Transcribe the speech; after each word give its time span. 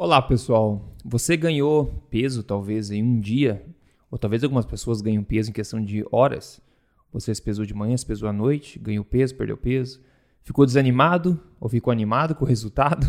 Olá 0.00 0.22
pessoal, 0.22 0.94
você 1.04 1.36
ganhou 1.36 1.86
peso 2.08 2.44
talvez 2.44 2.92
em 2.92 3.02
um 3.02 3.18
dia, 3.18 3.66
ou 4.08 4.16
talvez 4.16 4.44
algumas 4.44 4.64
pessoas 4.64 5.00
ganham 5.00 5.24
peso 5.24 5.50
em 5.50 5.52
questão 5.52 5.84
de 5.84 6.04
horas. 6.12 6.60
Você 7.12 7.34
se 7.34 7.42
pesou 7.42 7.66
de 7.66 7.74
manhã, 7.74 7.96
se 7.96 8.06
pesou 8.06 8.28
à 8.28 8.32
noite, 8.32 8.78
ganhou 8.78 9.04
peso, 9.04 9.34
perdeu 9.34 9.56
peso, 9.56 10.00
ficou 10.44 10.64
desanimado 10.64 11.40
ou 11.58 11.68
ficou 11.68 11.90
animado 11.90 12.36
com 12.36 12.44
o 12.44 12.48
resultado. 12.48 13.06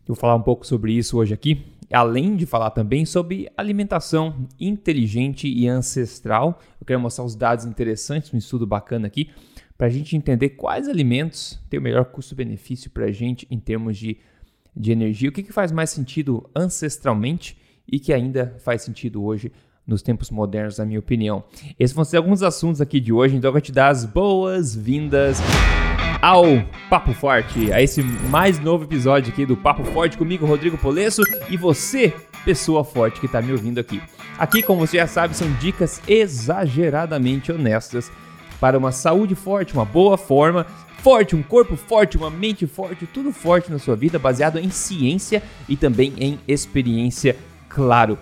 Eu 0.00 0.08
vou 0.12 0.16
falar 0.16 0.34
um 0.34 0.42
pouco 0.42 0.66
sobre 0.66 0.92
isso 0.94 1.16
hoje 1.16 1.32
aqui, 1.32 1.64
além 1.92 2.34
de 2.34 2.44
falar 2.44 2.70
também 2.70 3.06
sobre 3.06 3.48
alimentação 3.56 4.48
inteligente 4.58 5.46
e 5.46 5.68
ancestral. 5.68 6.58
Eu 6.80 6.86
quero 6.88 6.98
mostrar 6.98 7.22
os 7.22 7.36
dados 7.36 7.64
interessantes, 7.66 8.34
um 8.34 8.36
estudo 8.36 8.66
bacana 8.66 9.06
aqui, 9.06 9.30
para 9.78 9.86
a 9.86 9.90
gente 9.90 10.16
entender 10.16 10.50
quais 10.50 10.88
alimentos 10.88 11.62
têm 11.70 11.78
o 11.78 11.82
melhor 11.82 12.06
custo-benefício 12.06 12.90
para 12.90 13.04
a 13.04 13.12
gente 13.12 13.46
em 13.48 13.60
termos 13.60 13.96
de 13.96 14.18
de 14.76 14.92
energia, 14.92 15.28
o 15.28 15.32
que, 15.32 15.42
que 15.42 15.52
faz 15.52 15.72
mais 15.72 15.90
sentido 15.90 16.48
ancestralmente 16.54 17.56
e 17.90 17.98
que 17.98 18.12
ainda 18.12 18.56
faz 18.64 18.82
sentido 18.82 19.22
hoje 19.24 19.52
nos 19.86 20.02
tempos 20.02 20.30
modernos, 20.30 20.78
na 20.78 20.84
minha 20.84 21.00
opinião. 21.00 21.42
Esses 21.78 21.94
vão 21.94 22.04
ser 22.04 22.18
alguns 22.18 22.42
assuntos 22.42 22.80
aqui 22.80 23.00
de 23.00 23.12
hoje, 23.12 23.36
então 23.36 23.48
eu 23.48 23.52
vou 23.52 23.60
te 23.60 23.72
dar 23.72 23.88
as 23.88 24.04
boas-vindas 24.04 25.38
ao 26.22 26.44
Papo 26.88 27.12
Forte, 27.12 27.72
a 27.72 27.82
esse 27.82 28.02
mais 28.02 28.58
novo 28.60 28.84
episódio 28.84 29.32
aqui 29.32 29.46
do 29.46 29.56
Papo 29.56 29.82
Forte 29.84 30.18
comigo, 30.18 30.46
Rodrigo 30.46 30.78
Polesso, 30.78 31.22
e 31.48 31.56
você, 31.56 32.14
pessoa 32.44 32.84
forte 32.84 33.18
que 33.18 33.26
está 33.26 33.40
me 33.40 33.52
ouvindo 33.52 33.80
aqui. 33.80 34.00
Aqui, 34.38 34.62
como 34.62 34.86
você 34.86 34.98
já 34.98 35.06
sabe, 35.06 35.34
são 35.34 35.50
dicas 35.54 36.00
exageradamente 36.06 37.50
honestas 37.50 38.12
para 38.60 38.78
uma 38.78 38.92
saúde 38.92 39.34
forte, 39.34 39.72
uma 39.72 39.84
boa 39.84 40.16
forma 40.18 40.66
forte, 41.02 41.34
um 41.34 41.42
corpo 41.42 41.76
forte, 41.76 42.18
uma 42.18 42.30
mente 42.30 42.66
forte, 42.66 43.06
tudo 43.06 43.32
forte 43.32 43.72
na 43.72 43.78
sua 43.78 43.96
vida, 43.96 44.18
baseado 44.18 44.58
em 44.58 44.68
ciência 44.70 45.42
e 45.66 45.74
também 45.74 46.12
em 46.18 46.38
experiência, 46.46 47.36
claro. 47.70 48.18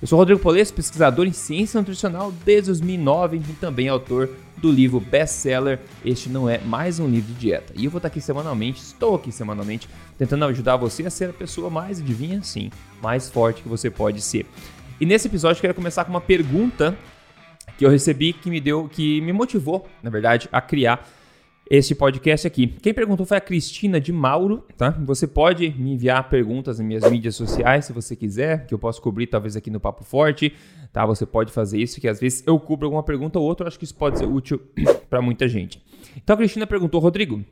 Eu 0.00 0.08
sou 0.08 0.18
Rodrigo 0.18 0.40
Polesso, 0.40 0.72
pesquisador 0.72 1.26
em 1.26 1.32
ciência 1.32 1.78
nutricional 1.78 2.32
desde 2.44 2.68
2009 2.68 3.36
e 3.36 3.52
também 3.54 3.88
autor 3.88 4.30
do 4.56 4.72
livro 4.72 4.98
best-seller 4.98 5.78
Este 6.04 6.30
Não 6.30 6.48
É 6.48 6.58
Mais 6.58 6.98
Um 6.98 7.06
Livro 7.06 7.34
de 7.34 7.38
Dieta. 7.38 7.74
E 7.76 7.84
eu 7.84 7.90
vou 7.90 7.98
estar 7.98 8.08
aqui 8.08 8.20
semanalmente, 8.20 8.80
estou 8.80 9.14
aqui 9.14 9.30
semanalmente, 9.30 9.88
tentando 10.16 10.46
ajudar 10.46 10.76
você 10.76 11.04
a 11.04 11.10
ser 11.10 11.30
a 11.30 11.34
pessoa 11.34 11.68
mais, 11.68 12.00
adivinha, 12.00 12.42
sim, 12.42 12.70
mais 13.02 13.28
forte 13.28 13.62
que 13.62 13.68
você 13.68 13.90
pode 13.90 14.22
ser. 14.22 14.46
E 14.98 15.04
nesse 15.04 15.28
episódio 15.28 15.58
eu 15.58 15.62
quero 15.62 15.74
começar 15.74 16.04
com 16.04 16.10
uma 16.10 16.20
pergunta 16.20 16.96
que 17.76 17.84
eu 17.84 17.90
recebi 17.90 18.32
que 18.32 18.48
me 18.48 18.60
deu, 18.60 18.88
que 18.88 19.20
me 19.20 19.32
motivou, 19.32 19.86
na 20.02 20.08
verdade, 20.08 20.48
a 20.50 20.60
criar 20.60 21.06
este 21.72 21.94
podcast 21.94 22.46
aqui. 22.46 22.66
Quem 22.66 22.92
perguntou 22.92 23.24
foi 23.24 23.38
a 23.38 23.40
Cristina 23.40 23.98
de 23.98 24.12
Mauro, 24.12 24.62
tá? 24.76 24.90
Você 25.06 25.26
pode 25.26 25.70
me 25.70 25.94
enviar 25.94 26.28
perguntas 26.28 26.78
nas 26.78 26.86
minhas 26.86 27.10
mídias 27.10 27.34
sociais 27.34 27.86
se 27.86 27.94
você 27.94 28.14
quiser, 28.14 28.66
que 28.66 28.74
eu 28.74 28.78
posso 28.78 29.00
cobrir 29.00 29.26
talvez 29.26 29.56
aqui 29.56 29.70
no 29.70 29.80
Papo 29.80 30.04
Forte, 30.04 30.52
tá? 30.92 31.06
Você 31.06 31.24
pode 31.24 31.50
fazer 31.50 31.80
isso, 31.80 31.98
que 31.98 32.06
às 32.06 32.20
vezes 32.20 32.44
eu 32.46 32.60
cubro 32.60 32.88
alguma 32.88 33.02
pergunta 33.02 33.38
ou 33.38 33.46
outra, 33.46 33.64
eu 33.64 33.68
acho 33.68 33.78
que 33.78 33.86
isso 33.86 33.94
pode 33.94 34.18
ser 34.18 34.26
útil 34.26 34.60
para 35.08 35.22
muita 35.22 35.48
gente. 35.48 35.82
Então 36.14 36.34
a 36.34 36.36
Cristina 36.36 36.66
perguntou, 36.66 37.00
Rodrigo, 37.00 37.42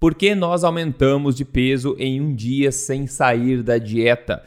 por 0.00 0.16
que 0.16 0.34
nós 0.34 0.64
aumentamos 0.64 1.36
de 1.36 1.44
peso 1.44 1.94
em 2.00 2.20
um 2.20 2.34
dia 2.34 2.72
sem 2.72 3.06
sair 3.06 3.62
da 3.62 3.78
dieta? 3.78 4.42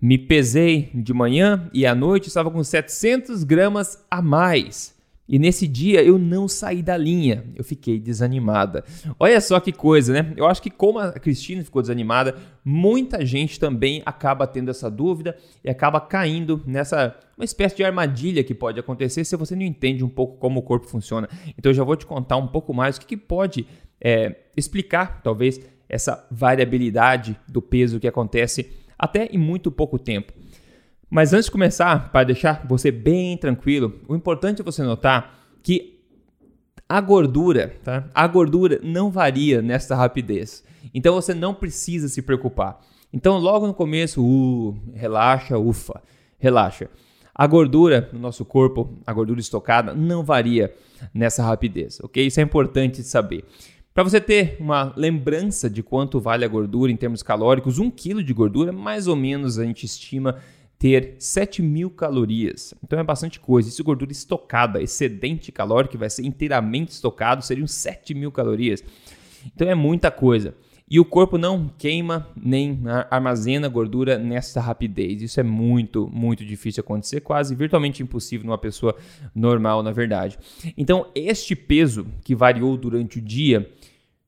Me 0.00 0.16
pesei 0.16 0.88
de 0.94 1.12
manhã 1.12 1.68
e 1.74 1.84
à 1.84 1.96
noite 1.96 2.28
estava 2.28 2.48
com 2.48 2.62
700 2.62 3.42
gramas 3.42 4.06
a 4.08 4.22
mais. 4.22 4.99
E 5.30 5.38
nesse 5.38 5.68
dia 5.68 6.02
eu 6.02 6.18
não 6.18 6.48
saí 6.48 6.82
da 6.82 6.96
linha, 6.96 7.44
eu 7.54 7.62
fiquei 7.62 8.00
desanimada. 8.00 8.82
Olha 9.16 9.40
só 9.40 9.60
que 9.60 9.70
coisa, 9.70 10.12
né? 10.12 10.34
Eu 10.36 10.44
acho 10.44 10.60
que 10.60 10.68
como 10.68 10.98
a 10.98 11.12
Cristina 11.12 11.62
ficou 11.62 11.80
desanimada, 11.80 12.34
muita 12.64 13.24
gente 13.24 13.60
também 13.60 14.02
acaba 14.04 14.44
tendo 14.44 14.72
essa 14.72 14.90
dúvida 14.90 15.36
e 15.62 15.70
acaba 15.70 16.00
caindo 16.00 16.60
nessa 16.66 17.16
uma 17.38 17.44
espécie 17.44 17.76
de 17.76 17.84
armadilha 17.84 18.42
que 18.42 18.52
pode 18.52 18.80
acontecer 18.80 19.24
se 19.24 19.36
você 19.36 19.54
não 19.54 19.62
entende 19.62 20.02
um 20.02 20.08
pouco 20.08 20.36
como 20.36 20.58
o 20.58 20.62
corpo 20.64 20.88
funciona. 20.88 21.28
Então 21.56 21.70
eu 21.70 21.74
já 21.74 21.84
vou 21.84 21.94
te 21.94 22.04
contar 22.04 22.36
um 22.36 22.48
pouco 22.48 22.74
mais 22.74 22.96
o 22.96 23.00
que, 23.00 23.06
que 23.06 23.16
pode 23.16 23.68
é, 24.00 24.34
explicar, 24.56 25.22
talvez, 25.22 25.60
essa 25.88 26.26
variabilidade 26.28 27.38
do 27.48 27.62
peso 27.62 28.00
que 28.00 28.08
acontece 28.08 28.68
até 28.98 29.26
em 29.26 29.38
muito 29.38 29.70
pouco 29.70 29.96
tempo. 29.96 30.39
Mas 31.10 31.32
antes 31.32 31.46
de 31.46 31.50
começar, 31.50 32.12
para 32.12 32.24
deixar 32.24 32.64
você 32.66 32.92
bem 32.92 33.36
tranquilo, 33.36 34.00
o 34.06 34.14
importante 34.14 34.60
é 34.60 34.64
você 34.64 34.82
notar 34.82 35.34
que 35.60 35.98
a 36.88 37.00
gordura, 37.00 37.74
tá? 37.82 38.08
A 38.14 38.26
gordura 38.26 38.80
não 38.82 39.10
varia 39.10 39.60
nessa 39.60 39.96
rapidez. 39.96 40.62
Então 40.94 41.14
você 41.14 41.34
não 41.34 41.52
precisa 41.52 42.08
se 42.08 42.22
preocupar. 42.22 42.80
Então 43.12 43.38
logo 43.38 43.66
no 43.66 43.74
começo, 43.74 44.24
uh, 44.24 44.76
relaxa, 44.94 45.58
ufa, 45.58 46.00
relaxa. 46.38 46.88
A 47.34 47.46
gordura 47.46 48.08
no 48.12 48.18
nosso 48.18 48.44
corpo, 48.44 48.96
a 49.04 49.12
gordura 49.12 49.40
estocada, 49.40 49.94
não 49.94 50.22
varia 50.22 50.72
nessa 51.12 51.42
rapidez, 51.42 51.98
ok? 52.00 52.24
Isso 52.26 52.38
é 52.38 52.42
importante 52.42 53.02
saber. 53.02 53.44
Para 53.92 54.04
você 54.04 54.20
ter 54.20 54.56
uma 54.60 54.92
lembrança 54.96 55.68
de 55.68 55.82
quanto 55.82 56.20
vale 56.20 56.44
a 56.44 56.48
gordura 56.48 56.92
em 56.92 56.96
termos 56.96 57.22
calóricos, 57.22 57.78
um 57.78 57.90
quilo 57.90 58.22
de 58.22 58.32
gordura, 58.32 58.72
mais 58.72 59.08
ou 59.08 59.16
menos 59.16 59.58
a 59.58 59.64
gente 59.64 59.84
estima 59.84 60.36
ter 60.80 61.16
7 61.18 61.60
mil 61.60 61.90
calorias. 61.90 62.72
Então 62.82 62.98
é 62.98 63.04
bastante 63.04 63.38
coisa. 63.38 63.68
Isso 63.68 63.82
é 63.82 63.84
gordura 63.84 64.10
estocada, 64.10 64.82
excedente 64.82 65.52
calórico 65.52 65.92
que 65.92 65.98
vai 65.98 66.08
ser 66.08 66.24
inteiramente 66.24 66.88
estocado, 66.88 67.44
seriam 67.44 67.66
7 67.66 68.14
mil 68.14 68.32
calorias. 68.32 68.82
Então 69.54 69.68
é 69.68 69.74
muita 69.74 70.10
coisa. 70.10 70.54
E 70.88 70.98
o 70.98 71.04
corpo 71.04 71.36
não 71.36 71.70
queima 71.78 72.26
nem 72.34 72.80
armazena 73.10 73.68
gordura 73.68 74.18
nessa 74.18 74.58
rapidez. 74.58 75.20
Isso 75.20 75.38
é 75.38 75.42
muito, 75.42 76.08
muito 76.10 76.46
difícil 76.46 76.80
acontecer, 76.80 77.20
quase 77.20 77.54
virtualmente 77.54 78.02
impossível 78.02 78.46
numa 78.46 78.58
pessoa 78.58 78.96
normal, 79.34 79.82
na 79.82 79.92
verdade. 79.92 80.38
Então, 80.78 81.06
este 81.14 81.54
peso 81.54 82.06
que 82.24 82.34
variou 82.34 82.74
durante 82.78 83.18
o 83.18 83.22
dia 83.22 83.70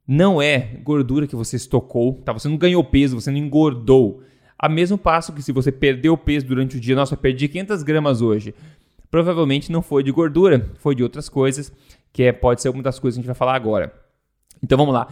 não 0.06 0.40
é 0.40 0.58
gordura 0.84 1.26
que 1.26 1.34
você 1.34 1.56
estocou, 1.56 2.20
tá? 2.22 2.32
Você 2.34 2.46
não 2.46 2.58
ganhou 2.58 2.84
peso, 2.84 3.18
você 3.18 3.30
não 3.30 3.38
engordou. 3.38 4.22
A 4.62 4.68
mesmo 4.68 4.96
passo 4.96 5.32
que 5.32 5.42
se 5.42 5.50
você 5.50 5.72
perdeu 5.72 6.16
peso 6.16 6.46
durante 6.46 6.76
o 6.76 6.80
dia, 6.80 6.94
nossa, 6.94 7.16
perdi 7.16 7.48
500 7.48 7.82
gramas 7.82 8.22
hoje. 8.22 8.54
Provavelmente 9.10 9.72
não 9.72 9.82
foi 9.82 10.04
de 10.04 10.12
gordura, 10.12 10.70
foi 10.78 10.94
de 10.94 11.02
outras 11.02 11.28
coisas, 11.28 11.72
que 12.12 12.22
é, 12.22 12.30
pode 12.30 12.62
ser 12.62 12.68
uma 12.68 12.80
das 12.80 13.00
coisas 13.00 13.16
que 13.16 13.18
a 13.18 13.22
gente 13.22 13.26
vai 13.26 13.34
falar 13.34 13.56
agora. 13.56 13.92
Então 14.62 14.78
vamos 14.78 14.94
lá. 14.94 15.08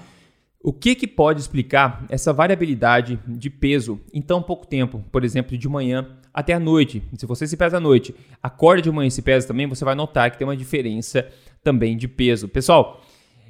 O 0.63 0.73
que, 0.73 0.95
que 0.95 1.07
pode 1.07 1.41
explicar 1.41 2.05
essa 2.09 2.33
variabilidade 2.33 3.19
de 3.27 3.51
peso 3.51 4.01
em 4.15 4.23
tão 4.23 4.41
pouco 4.41 4.69
tempo? 4.69 5.05
Por 5.11 5.25
exemplo, 5.25 5.59
de 5.59 5.69
manhã 5.69 6.07
até 6.33 6.53
a 6.53 6.61
noite. 6.61 7.03
Se 7.17 7.27
você 7.27 7.45
se 7.45 7.57
pesa 7.57 7.79
à 7.79 7.81
noite, 7.81 8.15
acorda 8.41 8.83
de 8.83 8.91
manhã 8.93 9.09
e 9.09 9.11
se 9.11 9.21
pesa 9.21 9.49
também, 9.49 9.67
você 9.67 9.85
vai 9.85 9.97
notar 9.97 10.31
que 10.31 10.39
tem 10.39 10.47
uma 10.47 10.57
diferença 10.57 11.27
também 11.61 11.97
de 11.97 12.07
peso. 12.07 12.47
Pessoal, 12.47 13.03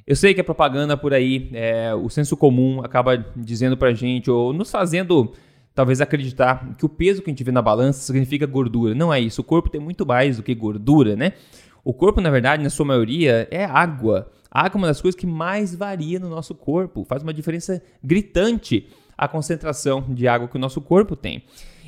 eu 0.06 0.16
sei 0.16 0.32
que 0.32 0.40
a 0.40 0.44
propaganda 0.44 0.96
por 0.96 1.12
aí, 1.12 1.50
é, 1.52 1.94
o 1.94 2.08
senso 2.08 2.38
comum 2.38 2.80
acaba 2.82 3.18
dizendo 3.36 3.76
pra 3.76 3.92
gente, 3.92 4.30
ou 4.30 4.54
nos 4.54 4.70
fazendo 4.70 5.30
talvez 5.74 6.00
acreditar 6.00 6.74
que 6.76 6.84
o 6.84 6.88
peso 6.88 7.22
que 7.22 7.30
a 7.30 7.32
gente 7.32 7.44
vê 7.44 7.52
na 7.52 7.62
balança 7.62 8.00
significa 8.00 8.46
gordura. 8.46 8.94
Não 8.94 9.12
é 9.12 9.20
isso. 9.20 9.40
O 9.40 9.44
corpo 9.44 9.68
tem 9.68 9.80
muito 9.80 10.06
mais 10.06 10.36
do 10.36 10.42
que 10.42 10.54
gordura, 10.54 11.16
né? 11.16 11.32
O 11.84 11.94
corpo, 11.94 12.20
na 12.20 12.30
verdade, 12.30 12.62
na 12.62 12.70
sua 12.70 12.84
maioria, 12.84 13.48
é 13.50 13.64
água. 13.64 14.30
A 14.50 14.66
água 14.66 14.78
é 14.78 14.80
uma 14.80 14.86
das 14.88 15.00
coisas 15.00 15.18
que 15.18 15.26
mais 15.26 15.74
varia 15.74 16.18
no 16.18 16.28
nosso 16.28 16.54
corpo. 16.54 17.04
Faz 17.04 17.22
uma 17.22 17.32
diferença 17.32 17.82
gritante 18.02 18.88
a 19.16 19.28
concentração 19.28 20.02
de 20.08 20.26
água 20.26 20.48
que 20.48 20.56
o 20.56 20.58
nosso 20.58 20.80
corpo 20.80 21.14
tem. 21.14 21.44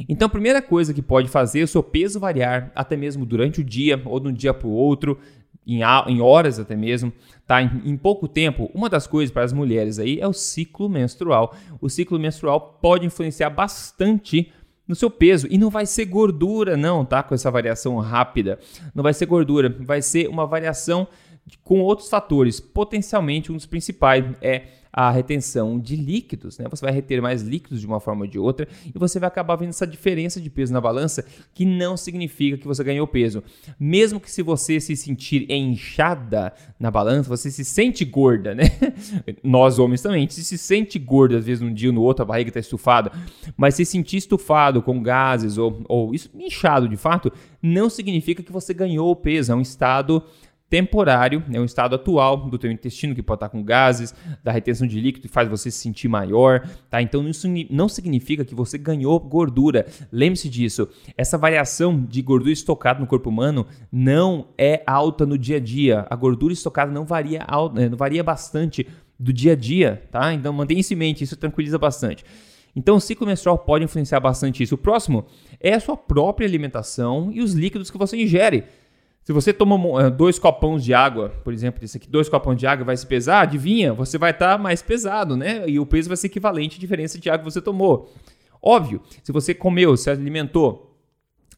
Então, 0.08 0.26
a 0.26 0.28
primeira 0.28 0.60
coisa 0.60 0.92
que 0.92 1.00
pode 1.00 1.28
fazer 1.28 1.62
o 1.62 1.68
seu 1.68 1.82
peso 1.82 2.20
variar, 2.20 2.70
até 2.74 2.96
mesmo 2.96 3.24
durante 3.24 3.60
o 3.60 3.64
dia 3.64 4.00
ou 4.04 4.20
de 4.20 4.28
um 4.28 4.32
dia 4.32 4.52
para 4.52 4.68
o 4.68 4.70
outro, 4.70 5.18
em, 5.66 5.80
em 6.08 6.20
horas 6.20 6.58
até 6.58 6.76
mesmo, 6.76 7.12
tá? 7.46 7.62
Em, 7.62 7.82
em, 7.84 7.96
pouco 7.96 8.26
tempo, 8.26 8.70
uma 8.74 8.88
das 8.88 9.06
coisas 9.06 9.32
para 9.32 9.44
as 9.44 9.52
mulheres 9.52 9.98
aí 9.98 10.20
é 10.20 10.26
o 10.26 10.32
ciclo 10.32 10.88
menstrual. 10.88 11.54
O 11.80 11.88
ciclo 11.88 12.18
menstrual 12.18 12.78
pode 12.80 13.06
influenciar 13.06 13.50
bastante 13.50 14.52
no 14.86 14.94
seu 14.94 15.10
peso 15.10 15.46
e 15.50 15.56
não 15.56 15.70
vai 15.70 15.86
ser 15.86 16.04
gordura 16.06 16.76
não, 16.76 17.04
tá? 17.04 17.22
Com 17.22 17.34
essa 17.34 17.50
variação 17.50 17.96
rápida, 17.98 18.58
não 18.94 19.02
vai 19.02 19.14
ser 19.14 19.26
gordura, 19.26 19.74
vai 19.80 20.02
ser 20.02 20.28
uma 20.28 20.46
variação 20.46 21.06
com 21.62 21.80
outros 21.80 22.08
fatores. 22.08 22.60
Potencialmente 22.60 23.50
um 23.52 23.56
dos 23.56 23.66
principais 23.66 24.24
é 24.40 24.62
a 24.92 25.10
retenção 25.10 25.78
de 25.78 25.96
líquidos, 25.96 26.58
né? 26.58 26.66
Você 26.68 26.84
vai 26.84 26.92
reter 26.92 27.22
mais 27.22 27.42
líquidos 27.42 27.80
de 27.80 27.86
uma 27.86 28.00
forma 28.00 28.22
ou 28.22 28.26
de 28.26 28.38
outra 28.38 28.68
e 28.94 28.98
você 28.98 29.18
vai 29.18 29.28
acabar 29.28 29.56
vendo 29.56 29.70
essa 29.70 29.86
diferença 29.86 30.40
de 30.40 30.50
peso 30.50 30.72
na 30.72 30.80
balança, 30.80 31.24
que 31.54 31.64
não 31.64 31.96
significa 31.96 32.58
que 32.58 32.66
você 32.66 32.84
ganhou 32.84 33.06
peso. 33.06 33.42
Mesmo 33.78 34.20
que 34.20 34.30
se 34.30 34.42
você 34.42 34.80
se 34.80 34.94
sentir 34.96 35.50
inchada 35.50 36.52
na 36.78 36.90
balança, 36.90 37.28
você 37.28 37.50
se 37.50 37.64
sente 37.64 38.04
gorda, 38.04 38.54
né? 38.54 38.64
Nós 39.42 39.78
homens 39.78 40.02
também, 40.02 40.22
gente 40.22 40.34
se 40.34 40.58
sente 40.58 40.98
gordo 40.98 41.36
às 41.36 41.46
vezes 41.46 41.60
num 41.60 41.72
dia 41.72 41.88
ou 41.88 41.94
no 41.94 42.02
outro, 42.02 42.22
a 42.22 42.26
barriga 42.26 42.50
está 42.50 42.60
estufada, 42.60 43.12
mas 43.56 43.74
se 43.74 43.84
sentir 43.84 44.16
estufado 44.18 44.82
com 44.82 45.02
gases 45.02 45.58
ou, 45.58 45.82
ou 45.88 46.14
isso 46.14 46.30
inchado 46.34 46.88
de 46.88 46.96
fato, 46.96 47.32
não 47.62 47.88
significa 47.88 48.42
que 48.42 48.52
você 48.52 48.74
ganhou 48.74 49.14
peso, 49.14 49.52
é 49.52 49.54
um 49.54 49.60
estado 49.60 50.22
temporário, 50.72 51.44
é 51.52 51.60
um 51.60 51.66
estado 51.66 51.96
atual 51.96 52.48
do 52.48 52.56
teu 52.56 52.72
intestino 52.72 53.14
que 53.14 53.22
pode 53.22 53.36
estar 53.36 53.50
com 53.50 53.62
gases, 53.62 54.14
da 54.42 54.50
retenção 54.50 54.86
de 54.86 54.98
líquido 54.98 55.28
que 55.28 55.34
faz 55.34 55.46
você 55.46 55.70
se 55.70 55.76
sentir 55.76 56.08
maior, 56.08 56.66
tá? 56.88 57.02
Então 57.02 57.28
isso 57.28 57.46
não 57.68 57.90
significa 57.90 58.42
que 58.42 58.54
você 58.54 58.78
ganhou 58.78 59.20
gordura. 59.20 59.84
Lembre-se 60.10 60.48
disso. 60.48 60.88
Essa 61.14 61.36
variação 61.36 62.02
de 62.02 62.22
gordura 62.22 62.52
estocada 62.52 62.98
no 62.98 63.06
corpo 63.06 63.28
humano 63.28 63.66
não 63.92 64.48
é 64.56 64.82
alta 64.86 65.26
no 65.26 65.36
dia 65.36 65.58
a 65.58 65.60
dia. 65.60 66.06
A 66.08 66.16
gordura 66.16 66.54
estocada 66.54 66.90
não 66.90 67.04
varia, 67.04 67.40
eh, 67.76 67.88
não 67.90 67.98
varia 67.98 68.24
bastante 68.24 68.86
do 69.18 69.30
dia 69.30 69.52
a 69.52 69.56
dia, 69.56 70.02
tá? 70.10 70.32
Então 70.32 70.54
mantenha 70.54 70.80
isso 70.80 70.94
em 70.94 70.96
mente, 70.96 71.22
isso 71.22 71.36
tranquiliza 71.36 71.78
bastante. 71.78 72.24
Então, 72.74 72.96
o 72.96 73.00
ciclo 73.00 73.26
menstrual 73.26 73.58
pode 73.58 73.84
influenciar 73.84 74.20
bastante 74.20 74.62
isso. 74.62 74.76
O 74.76 74.78
próximo 74.78 75.26
é 75.60 75.74
a 75.74 75.80
sua 75.80 75.96
própria 75.96 76.46
alimentação 76.46 77.30
e 77.30 77.42
os 77.42 77.52
líquidos 77.52 77.90
que 77.90 77.98
você 77.98 78.16
ingere. 78.16 78.64
Se 79.24 79.32
você 79.32 79.52
toma 79.52 79.76
eh, 80.02 80.10
dois 80.10 80.38
copões 80.38 80.84
de 80.84 80.92
água, 80.92 81.28
por 81.44 81.52
exemplo, 81.52 81.84
isso 81.84 81.96
aqui, 81.96 82.08
dois 82.08 82.28
copões 82.28 82.58
de 82.58 82.66
água 82.66 82.84
vai 82.84 82.96
se 82.96 83.06
pesar, 83.06 83.42
adivinha? 83.42 83.92
Você 83.94 84.18
vai 84.18 84.32
estar 84.32 84.56
tá 84.56 84.58
mais 84.58 84.82
pesado, 84.82 85.36
né? 85.36 85.68
E 85.68 85.78
o 85.78 85.86
peso 85.86 86.08
vai 86.08 86.16
ser 86.16 86.26
equivalente 86.26 86.76
à 86.76 86.80
diferença 86.80 87.18
de 87.18 87.30
água 87.30 87.46
que 87.46 87.52
você 87.52 87.60
tomou. 87.60 88.12
Óbvio, 88.60 89.00
se 89.22 89.30
você 89.30 89.54
comeu, 89.54 89.96
se 89.96 90.10
alimentou, 90.10 90.96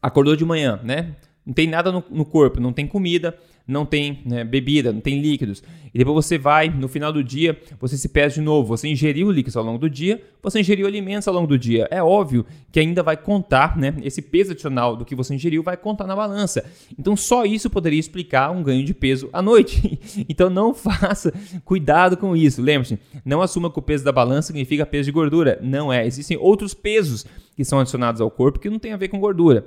acordou 0.01 0.37
de 0.37 0.45
manhã, 0.45 0.79
né? 0.83 1.17
Não 1.45 1.55
tem 1.55 1.67
nada 1.67 1.91
no, 1.91 2.05
no 2.11 2.25
corpo, 2.25 2.61
não 2.61 2.73
tem 2.73 2.87
comida, 2.87 3.37
não 3.67 3.87
tem 3.87 4.21
né, 4.27 4.45
bebida, 4.45 4.93
não 4.93 5.01
tem 5.01 5.21
líquidos. 5.21 5.63
E 5.95 5.99
depois 5.99 6.27
você 6.27 6.37
vai, 6.37 6.69
no 6.69 6.89
final 6.89 7.13
do 7.13 7.23
dia, 7.23 7.59
você 7.81 7.97
se 7.97 8.09
pesa 8.09 8.35
de 8.35 8.41
novo. 8.41 8.69
Você 8.69 8.89
ingeriu 8.89 9.31
líquidos 9.31 9.57
ao 9.57 9.65
longo 9.65 9.79
do 9.79 9.89
dia, 9.89 10.21
você 10.43 10.61
ingeriu 10.61 10.87
alimentos 10.87 11.29
ao 11.29 11.35
longo 11.35 11.47
do 11.47 11.57
dia. 11.57 11.87
É 11.91 12.03
óbvio 12.03 12.45
que 12.73 12.81
ainda 12.81 13.03
vai 13.03 13.17
contar, 13.17 13.77
né? 13.77 13.95
Esse 14.03 14.21
peso 14.21 14.53
adicional 14.53 14.97
do 14.97 15.05
que 15.05 15.15
você 15.15 15.35
ingeriu 15.35 15.63
vai 15.63 15.77
contar 15.77 16.07
na 16.07 16.17
balança. 16.17 16.65
Então 16.99 17.17
só 17.17 17.45
isso 17.45 17.71
poderia 17.71 18.01
explicar 18.01 18.51
um 18.51 18.63
ganho 18.63 18.85
de 18.85 18.93
peso 18.93 19.31
à 19.33 19.41
noite. 19.41 19.99
então 20.29 20.51
não 20.51 20.75
faça, 20.75 21.33
cuidado 21.65 22.17
com 22.17 22.37
isso. 22.37 22.61
Lembre-se, 22.61 22.99
não 23.25 23.41
assuma 23.41 23.71
que 23.71 23.79
o 23.79 23.83
peso 23.83 24.05
da 24.05 24.13
balança 24.13 24.49
significa 24.49 24.85
peso 24.85 25.07
de 25.07 25.13
gordura. 25.13 25.61
Não 25.63 25.93
é. 25.93 26.05
Existem 26.05 26.37
outros 26.37 26.75
pesos 26.75 27.25
que 27.57 27.65
são 27.65 27.79
adicionados 27.79 28.21
ao 28.21 28.31
corpo 28.31 28.59
que 28.59 28.69
não 28.69 28.81
tem 28.81 28.93
a 28.93 28.97
ver 28.97 29.09
com 29.09 29.21
gordura. 29.21 29.65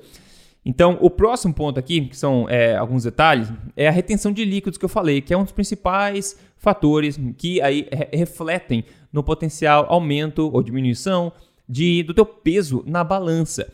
Então, 0.69 0.97
o 0.99 1.09
próximo 1.09 1.53
ponto 1.53 1.79
aqui, 1.79 2.01
que 2.01 2.17
são 2.17 2.45
é, 2.49 2.75
alguns 2.75 3.05
detalhes, 3.05 3.49
é 3.73 3.87
a 3.87 3.91
retenção 3.91 4.33
de 4.33 4.43
líquidos 4.43 4.77
que 4.77 4.83
eu 4.83 4.89
falei, 4.89 5.21
que 5.21 5.33
é 5.33 5.37
um 5.37 5.43
dos 5.43 5.53
principais 5.53 6.37
fatores 6.57 7.17
que 7.37 7.61
aí 7.61 7.87
re 7.89 8.09
refletem 8.11 8.83
no 9.09 9.23
potencial 9.23 9.85
aumento 9.87 10.51
ou 10.53 10.61
diminuição 10.61 11.31
de, 11.69 12.03
do 12.03 12.13
teu 12.13 12.25
peso 12.25 12.83
na 12.85 13.01
balança. 13.01 13.71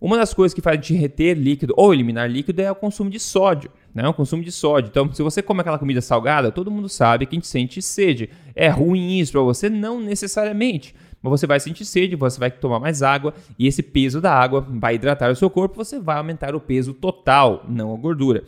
Uma 0.00 0.16
das 0.16 0.34
coisas 0.34 0.52
que 0.52 0.60
faz 0.60 0.84
te 0.84 0.94
reter 0.94 1.38
líquido 1.38 1.74
ou 1.76 1.94
eliminar 1.94 2.28
líquido 2.28 2.60
é 2.60 2.72
o 2.72 2.74
consumo 2.74 3.08
de 3.08 3.20
sódio, 3.20 3.70
né? 3.94 4.08
O 4.08 4.12
consumo 4.12 4.42
de 4.42 4.50
sódio. 4.50 4.88
Então, 4.88 5.12
se 5.12 5.22
você 5.22 5.42
come 5.42 5.60
aquela 5.60 5.78
comida 5.78 6.00
salgada, 6.00 6.50
todo 6.50 6.72
mundo 6.72 6.88
sabe 6.88 7.24
que 7.24 7.36
a 7.36 7.38
gente 7.38 7.46
sente 7.46 7.80
sede. 7.80 8.28
É 8.56 8.68
ruim 8.68 9.16
isso 9.20 9.30
para 9.30 9.42
você? 9.42 9.70
Não 9.70 10.00
necessariamente 10.00 10.92
mas 11.22 11.30
você 11.40 11.46
vai 11.46 11.60
sentir 11.60 11.84
sede, 11.84 12.16
você 12.16 12.38
vai 12.38 12.50
tomar 12.50 12.80
mais 12.80 13.02
água 13.02 13.32
e 13.58 13.66
esse 13.66 13.82
peso 13.82 14.20
da 14.20 14.34
água 14.34 14.60
vai 14.60 14.96
hidratar 14.96 15.30
o 15.30 15.36
seu 15.36 15.48
corpo, 15.48 15.76
você 15.76 16.00
vai 16.00 16.16
aumentar 16.16 16.54
o 16.54 16.60
peso 16.60 16.92
total, 16.92 17.64
não 17.68 17.94
a 17.94 17.96
gordura. 17.96 18.44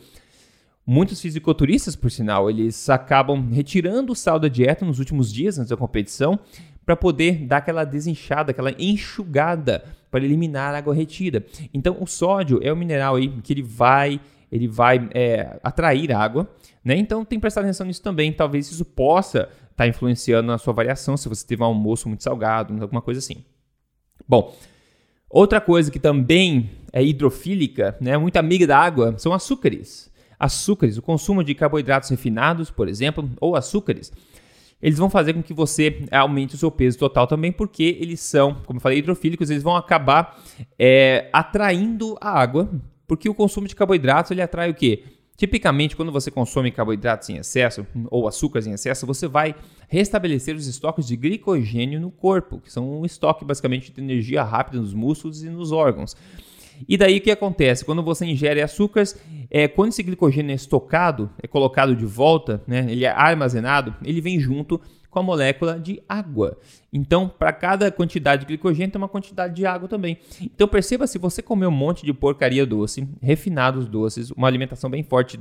Muitos 0.85 1.19
fisiculturistas, 1.19 1.95
por 1.95 2.11
sinal, 2.11 2.47
eles 2.47 2.89
acabam 2.89 3.49
retirando 3.51 4.11
o 4.11 4.15
sal 4.15 4.37
da 4.37 4.47
dieta 4.47 4.85
nos 4.85 4.99
últimos 4.99 5.33
dias 5.33 5.57
antes 5.57 5.71
da 5.71 5.77
competição 5.77 6.39
para 6.85 6.95
poder 6.95 7.45
dar 7.47 7.57
aquela 7.57 7.83
desinchada, 7.83 8.51
aquela 8.51 8.71
enxugada 8.77 9.83
para 10.11 10.23
eliminar 10.23 10.75
a 10.75 10.77
água 10.77 10.93
retida. 10.93 11.43
Então, 11.73 11.97
o 11.99 12.05
sódio 12.05 12.59
é 12.61 12.71
o 12.71 12.75
mineral 12.75 13.15
aí 13.15 13.29
que 13.41 13.51
ele 13.51 13.63
vai, 13.63 14.21
ele 14.51 14.67
vai 14.67 15.09
é, 15.13 15.59
atrair 15.63 16.11
água, 16.11 16.47
né? 16.83 16.95
Então, 16.95 17.25
tem 17.25 17.39
que 17.39 17.41
prestar 17.41 17.61
atenção 17.61 17.87
nisso 17.87 18.03
também. 18.03 18.31
Talvez 18.31 18.71
isso 18.71 18.85
possa 18.85 19.49
está 19.75 19.85
influenciando 19.85 20.47
na 20.47 20.57
sua 20.57 20.73
variação, 20.73 21.17
se 21.17 21.27
você 21.27 21.45
teve 21.45 21.61
um 21.61 21.65
almoço 21.65 22.07
muito 22.07 22.23
salgado, 22.23 22.81
alguma 22.81 23.01
coisa 23.01 23.19
assim. 23.19 23.43
Bom, 24.27 24.55
outra 25.29 25.59
coisa 25.59 25.91
que 25.91 25.99
também 25.99 26.69
é 26.93 27.03
hidrofílica, 27.03 27.97
né, 27.99 28.17
muito 28.17 28.37
amiga 28.37 28.65
da 28.65 28.79
água, 28.79 29.15
são 29.17 29.33
açúcares. 29.33 30.09
Açúcares, 30.39 30.97
o 30.97 31.01
consumo 31.01 31.43
de 31.43 31.53
carboidratos 31.53 32.09
refinados, 32.09 32.71
por 32.71 32.87
exemplo, 32.87 33.29
ou 33.41 33.53
açúcares, 33.53 34.13
eles 34.81 34.97
vão 34.97 35.09
fazer 35.09 35.33
com 35.33 35.43
que 35.43 35.53
você 35.53 36.05
aumente 36.09 36.55
o 36.55 36.57
seu 36.57 36.71
peso 36.71 36.97
total 36.97 37.27
também, 37.27 37.51
porque 37.51 37.97
eles 37.99 38.21
são, 38.21 38.55
como 38.65 38.77
eu 38.77 38.81
falei, 38.81 38.99
hidrofílicos, 38.99 39.49
eles 39.49 39.63
vão 39.63 39.75
acabar 39.75 40.41
é, 40.79 41.29
atraindo 41.33 42.17
a 42.21 42.29
água, 42.29 42.69
porque 43.05 43.27
o 43.27 43.35
consumo 43.35 43.67
de 43.67 43.75
carboidratos 43.75 44.31
ele 44.31 44.41
atrai 44.41 44.69
o 44.69 44.73
quê? 44.73 45.03
Tipicamente, 45.37 45.97
quando 45.97 46.11
você 46.11 46.31
consome 46.31 46.71
carboidratos 46.71 47.29
em 47.29 47.37
excesso 47.37 47.85
ou 48.09 48.27
açúcares 48.27 48.67
em 48.67 48.71
excesso, 48.71 49.05
você 49.05 49.27
vai 49.27 49.53
restabelecer 49.89 50.55
os 50.55 50.65
estoques 50.65 51.05
de 51.05 51.17
glicogênio 51.17 51.99
no 51.99 52.09
corpo, 52.09 52.61
que 52.61 52.71
são 52.71 53.01
um 53.01 53.05
estoque 53.05 53.43
basicamente 53.43 53.91
de 53.91 54.01
energia 54.01 54.43
rápida 54.43 54.79
nos 54.79 54.93
músculos 54.93 55.43
e 55.43 55.49
nos 55.49 55.73
órgãos. 55.73 56.15
E 56.87 56.97
daí 56.97 57.17
o 57.17 57.21
que 57.21 57.31
acontece? 57.31 57.85
Quando 57.85 58.03
você 58.03 58.25
ingere 58.25 58.61
açúcares, 58.61 59.17
é, 59.49 59.67
quando 59.67 59.89
esse 59.89 60.03
glicogênio 60.03 60.51
é 60.51 60.55
estocado, 60.55 61.29
é 61.41 61.47
colocado 61.47 61.95
de 61.95 62.05
volta, 62.05 62.61
né, 62.67 62.85
ele 62.89 63.05
é 63.05 63.09
armazenado, 63.09 63.95
ele 64.03 64.21
vem 64.21 64.39
junto 64.39 64.79
com 65.15 65.19
a 65.19 65.23
molécula 65.23 65.79
de 65.79 66.03
água. 66.09 66.57
Então, 66.91 67.29
para 67.29 67.53
cada 67.53 67.89
quantidade 67.89 68.41
de 68.41 68.47
glicogênio, 68.47 68.91
tem 68.91 69.01
uma 69.01 69.07
quantidade 69.07 69.55
de 69.55 69.65
água 69.65 69.87
também. 69.87 70.17
Então, 70.41 70.67
perceba 70.67 71.07
se 71.07 71.17
você 71.17 71.41
comer 71.41 71.67
um 71.67 71.71
monte 71.71 72.05
de 72.05 72.13
porcaria 72.13 72.65
doce, 72.65 73.07
refinados 73.21 73.87
doces, 73.87 74.29
uma 74.31 74.45
alimentação 74.45 74.89
bem 74.89 75.03
forte, 75.03 75.39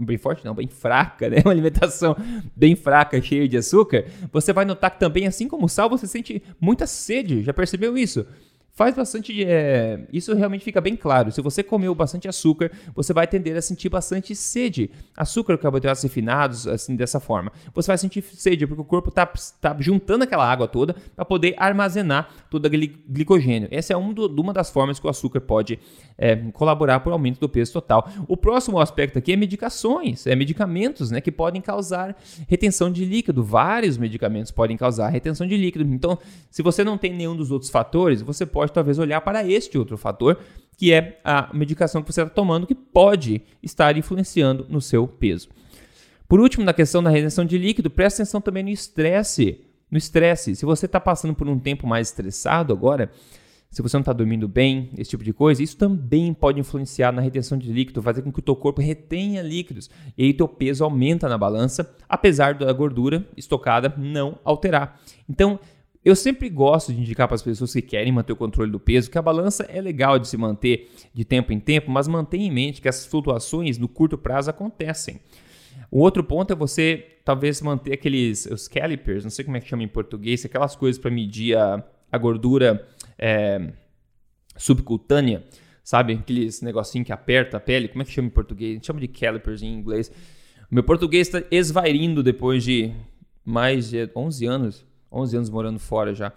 bem 0.00 0.18
forte 0.18 0.44
não, 0.44 0.54
bem 0.54 0.66
fraca, 0.66 1.30
né? 1.30 1.36
Uma 1.44 1.52
alimentação 1.52 2.16
bem 2.56 2.74
fraca, 2.74 3.20
cheia 3.22 3.46
de 3.46 3.56
açúcar, 3.56 4.06
você 4.32 4.52
vai 4.52 4.64
notar 4.64 4.90
que 4.90 4.98
também, 4.98 5.26
assim 5.26 5.46
como 5.46 5.66
o 5.66 5.68
sal, 5.68 5.88
você 5.88 6.06
sente 6.06 6.42
muita 6.60 6.86
sede. 6.86 7.42
Já 7.42 7.52
percebeu 7.52 7.96
isso? 7.96 8.26
Faz 8.72 8.94
bastante. 8.94 9.44
É, 9.44 10.00
isso 10.12 10.34
realmente 10.34 10.64
fica 10.64 10.80
bem 10.80 10.96
claro. 10.96 11.30
Se 11.30 11.40
você 11.40 11.62
comeu 11.62 11.94
bastante 11.94 12.26
açúcar, 12.26 12.70
você 12.94 13.12
vai 13.12 13.26
tender 13.26 13.56
a 13.56 13.62
sentir 13.62 13.88
bastante 13.88 14.34
sede. 14.34 14.90
Açúcar, 15.16 15.58
carboidratos 15.58 16.02
refinados, 16.02 16.66
assim, 16.66 16.96
dessa 16.96 17.20
forma. 17.20 17.52
Você 17.74 17.88
vai 17.88 17.98
sentir 17.98 18.22
sede, 18.22 18.66
porque 18.66 18.80
o 18.80 18.84
corpo 18.84 19.10
está 19.10 19.26
tá 19.60 19.76
juntando 19.78 20.24
aquela 20.24 20.50
água 20.50 20.66
toda 20.66 20.96
para 21.14 21.24
poder 21.24 21.54
armazenar 21.58 22.28
todo 22.50 22.66
aquele 22.66 22.86
glicogênio. 23.08 23.68
Essa 23.70 23.92
é 23.92 23.96
um 23.96 24.12
do, 24.12 24.26
uma 24.40 24.52
das 24.52 24.70
formas 24.70 24.98
que 24.98 25.06
o 25.06 25.10
açúcar 25.10 25.40
pode 25.40 25.78
é, 26.16 26.36
colaborar 26.52 27.00
para 27.00 27.10
o 27.10 27.12
aumento 27.12 27.38
do 27.38 27.48
peso 27.48 27.72
total. 27.72 28.08
O 28.26 28.36
próximo 28.36 28.80
aspecto 28.80 29.18
aqui 29.18 29.32
é 29.32 29.36
medicações, 29.36 30.26
é 30.26 30.34
medicamentos 30.34 31.10
né, 31.10 31.20
que 31.20 31.30
podem 31.30 31.60
causar 31.60 32.16
retenção 32.48 32.90
de 32.90 33.04
líquido. 33.04 33.44
Vários 33.44 33.98
medicamentos 33.98 34.50
podem 34.50 34.76
causar 34.76 35.08
retenção 35.08 35.46
de 35.46 35.56
líquido. 35.56 35.84
Então, 35.92 36.18
se 36.50 36.62
você 36.62 36.82
não 36.82 36.96
tem 36.96 37.12
nenhum 37.12 37.36
dos 37.36 37.50
outros 37.50 37.70
fatores, 37.70 38.22
você 38.22 38.46
pode 38.46 38.61
pode 38.62 38.72
talvez 38.72 38.98
olhar 38.98 39.20
para 39.20 39.44
este 39.44 39.76
outro 39.76 39.98
fator, 39.98 40.38
que 40.76 40.92
é 40.92 41.20
a 41.24 41.50
medicação 41.52 42.00
que 42.00 42.12
você 42.12 42.22
está 42.22 42.32
tomando, 42.32 42.66
que 42.66 42.76
pode 42.76 43.42
estar 43.60 43.96
influenciando 43.96 44.66
no 44.68 44.80
seu 44.80 45.06
peso. 45.08 45.48
Por 46.28 46.38
último, 46.38 46.64
na 46.64 46.72
questão 46.72 47.02
da 47.02 47.10
retenção 47.10 47.44
de 47.44 47.58
líquido, 47.58 47.90
preste 47.90 48.22
atenção 48.22 48.40
também 48.40 48.62
no 48.62 48.70
estresse. 48.70 49.60
No 49.90 49.98
estresse, 49.98 50.54
se 50.54 50.64
você 50.64 50.86
está 50.86 51.00
passando 51.00 51.34
por 51.34 51.48
um 51.48 51.58
tempo 51.58 51.88
mais 51.88 52.08
estressado 52.08 52.72
agora, 52.72 53.10
se 53.68 53.82
você 53.82 53.96
não 53.96 54.02
está 54.02 54.12
dormindo 54.12 54.46
bem, 54.46 54.90
esse 54.96 55.10
tipo 55.10 55.24
de 55.24 55.32
coisa, 55.32 55.62
isso 55.62 55.76
também 55.76 56.32
pode 56.32 56.60
influenciar 56.60 57.10
na 57.10 57.20
retenção 57.20 57.58
de 57.58 57.72
líquido, 57.72 58.00
fazer 58.00 58.22
com 58.22 58.30
que 58.30 58.38
o 58.38 58.42
teu 58.42 58.54
corpo 58.54 58.80
retenha 58.80 59.42
líquidos 59.42 59.90
e 60.16 60.24
aí 60.24 60.32
teu 60.32 60.46
peso 60.46 60.84
aumenta 60.84 61.28
na 61.28 61.36
balança, 61.36 61.92
apesar 62.08 62.54
da 62.54 62.72
gordura 62.72 63.26
estocada 63.36 63.92
não 63.96 64.38
alterar. 64.44 65.00
Então, 65.28 65.58
eu 66.04 66.16
sempre 66.16 66.48
gosto 66.48 66.92
de 66.92 67.00
indicar 67.00 67.28
para 67.28 67.36
as 67.36 67.42
pessoas 67.42 67.72
que 67.72 67.80
querem 67.80 68.12
manter 68.12 68.32
o 68.32 68.36
controle 68.36 68.70
do 68.70 68.80
peso 68.80 69.10
que 69.10 69.16
a 69.16 69.22
balança 69.22 69.62
é 69.64 69.80
legal 69.80 70.18
de 70.18 70.26
se 70.26 70.36
manter 70.36 70.90
de 71.14 71.24
tempo 71.24 71.52
em 71.52 71.60
tempo, 71.60 71.90
mas 71.90 72.08
mantenha 72.08 72.46
em 72.46 72.50
mente 72.50 72.80
que 72.80 72.88
essas 72.88 73.06
flutuações 73.06 73.78
no 73.78 73.86
curto 73.86 74.18
prazo 74.18 74.50
acontecem. 74.50 75.20
O 75.90 76.00
outro 76.00 76.24
ponto 76.24 76.52
é 76.52 76.56
você 76.56 77.18
talvez 77.24 77.60
manter 77.60 77.92
aqueles 77.92 78.46
os 78.46 78.66
calipers, 78.66 79.22
não 79.22 79.30
sei 79.30 79.44
como 79.44 79.56
é 79.56 79.60
que 79.60 79.68
chama 79.68 79.84
em 79.84 79.88
português, 79.88 80.44
aquelas 80.44 80.74
coisas 80.74 81.00
para 81.00 81.10
medir 81.10 81.56
a, 81.56 81.84
a 82.10 82.18
gordura 82.18 82.84
é, 83.16 83.72
subcutânea, 84.56 85.44
sabe? 85.84 86.14
Aqueles 86.14 86.62
negocinho 86.62 87.04
que 87.04 87.12
aperta 87.12 87.58
a 87.58 87.60
pele, 87.60 87.86
como 87.86 88.02
é 88.02 88.04
que 88.04 88.10
chama 88.10 88.26
em 88.26 88.32
português? 88.32 88.80
Chama 88.82 88.98
de 88.98 89.06
calipers 89.06 89.62
em 89.62 89.72
inglês. 89.72 90.10
Meu 90.68 90.82
português 90.82 91.28
está 91.28 91.46
esvairindo 91.48 92.22
depois 92.22 92.64
de 92.64 92.92
mais 93.44 93.90
de 93.90 94.10
11 94.16 94.46
anos 94.46 94.91
11 95.12 95.36
anos 95.36 95.50
morando 95.50 95.78
fora 95.78 96.14
já. 96.14 96.32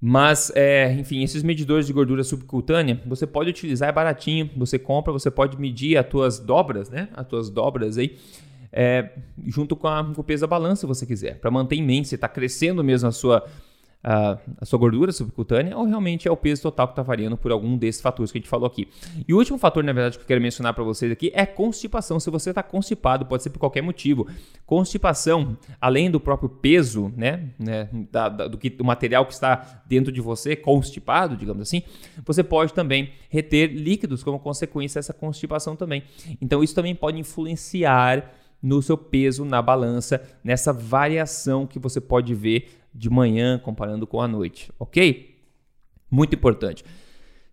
Mas, 0.00 0.52
é, 0.54 0.92
enfim, 0.92 1.22
esses 1.22 1.42
medidores 1.42 1.86
de 1.86 1.92
gordura 1.92 2.22
subcutânea, 2.22 3.00
você 3.06 3.26
pode 3.26 3.50
utilizar, 3.50 3.88
é 3.88 3.92
baratinho, 3.92 4.50
você 4.56 4.78
compra, 4.78 5.12
você 5.12 5.30
pode 5.30 5.58
medir 5.58 5.96
as 5.96 6.06
tuas 6.06 6.38
dobras, 6.38 6.90
né? 6.90 7.08
As 7.14 7.26
tuas 7.26 7.48
dobras 7.48 7.96
aí, 7.96 8.16
é, 8.70 9.10
junto 9.46 9.74
com, 9.74 9.88
a, 9.88 10.04
com 10.04 10.20
o 10.20 10.24
peso 10.24 10.42
da 10.42 10.46
balança, 10.46 10.82
se 10.82 10.86
você 10.86 11.06
quiser, 11.06 11.40
para 11.40 11.50
manter 11.50 11.76
em 11.76 11.82
mente 11.82 12.08
se 12.08 12.14
está 12.14 12.28
crescendo 12.28 12.84
mesmo 12.84 13.08
a 13.08 13.12
sua, 13.12 13.46
a, 14.06 14.38
sua 14.64 14.78
gordura 14.78 15.10
subcutânea 15.10 15.76
ou 15.76 15.84
realmente 15.84 16.28
é 16.28 16.30
o 16.30 16.36
peso 16.36 16.62
total 16.62 16.86
que 16.86 16.92
está 16.92 17.02
variando 17.02 17.36
por 17.36 17.50
algum 17.50 17.76
desses 17.76 18.00
fatores 18.00 18.30
que 18.30 18.38
a 18.38 18.40
gente 18.40 18.48
falou 18.48 18.68
aqui. 18.68 18.88
E 19.26 19.34
o 19.34 19.36
último 19.36 19.58
fator, 19.58 19.82
na 19.82 19.92
verdade, 19.92 20.16
que 20.16 20.22
eu 20.22 20.28
quero 20.28 20.40
mencionar 20.40 20.72
para 20.74 20.84
vocês 20.84 21.10
aqui 21.10 21.32
é 21.34 21.44
constipação. 21.44 22.20
Se 22.20 22.30
você 22.30 22.50
está 22.50 22.62
constipado, 22.62 23.26
pode 23.26 23.42
ser 23.42 23.50
por 23.50 23.58
qualquer 23.58 23.82
motivo. 23.82 24.28
Constipação, 24.64 25.58
além 25.80 26.08
do 26.08 26.20
próprio 26.20 26.48
peso, 26.48 27.12
né, 27.16 27.50
né 27.58 27.88
da, 28.12 28.28
da, 28.28 28.46
do, 28.46 28.56
que, 28.56 28.70
do 28.70 28.84
material 28.84 29.26
que 29.26 29.32
está 29.32 29.82
dentro 29.88 30.12
de 30.12 30.20
você, 30.20 30.54
constipado, 30.54 31.36
digamos 31.36 31.62
assim, 31.62 31.82
você 32.24 32.44
pode 32.44 32.72
também 32.72 33.10
reter 33.28 33.72
líquidos 33.72 34.22
como 34.22 34.38
consequência 34.38 35.00
dessa 35.00 35.12
constipação 35.12 35.74
também. 35.74 36.04
Então, 36.40 36.62
isso 36.62 36.76
também 36.76 36.94
pode 36.94 37.18
influenciar 37.18 38.32
no 38.62 38.80
seu 38.80 38.96
peso 38.96 39.44
na 39.44 39.60
balança, 39.60 40.22
nessa 40.42 40.72
variação 40.72 41.66
que 41.66 41.78
você 41.78 42.00
pode 42.00 42.34
ver 42.34 42.68
de 42.96 43.10
manhã 43.10 43.58
comparando 43.58 44.06
com 44.06 44.20
a 44.20 44.28
noite, 44.28 44.70
ok? 44.78 45.36
Muito 46.10 46.34
importante. 46.34 46.84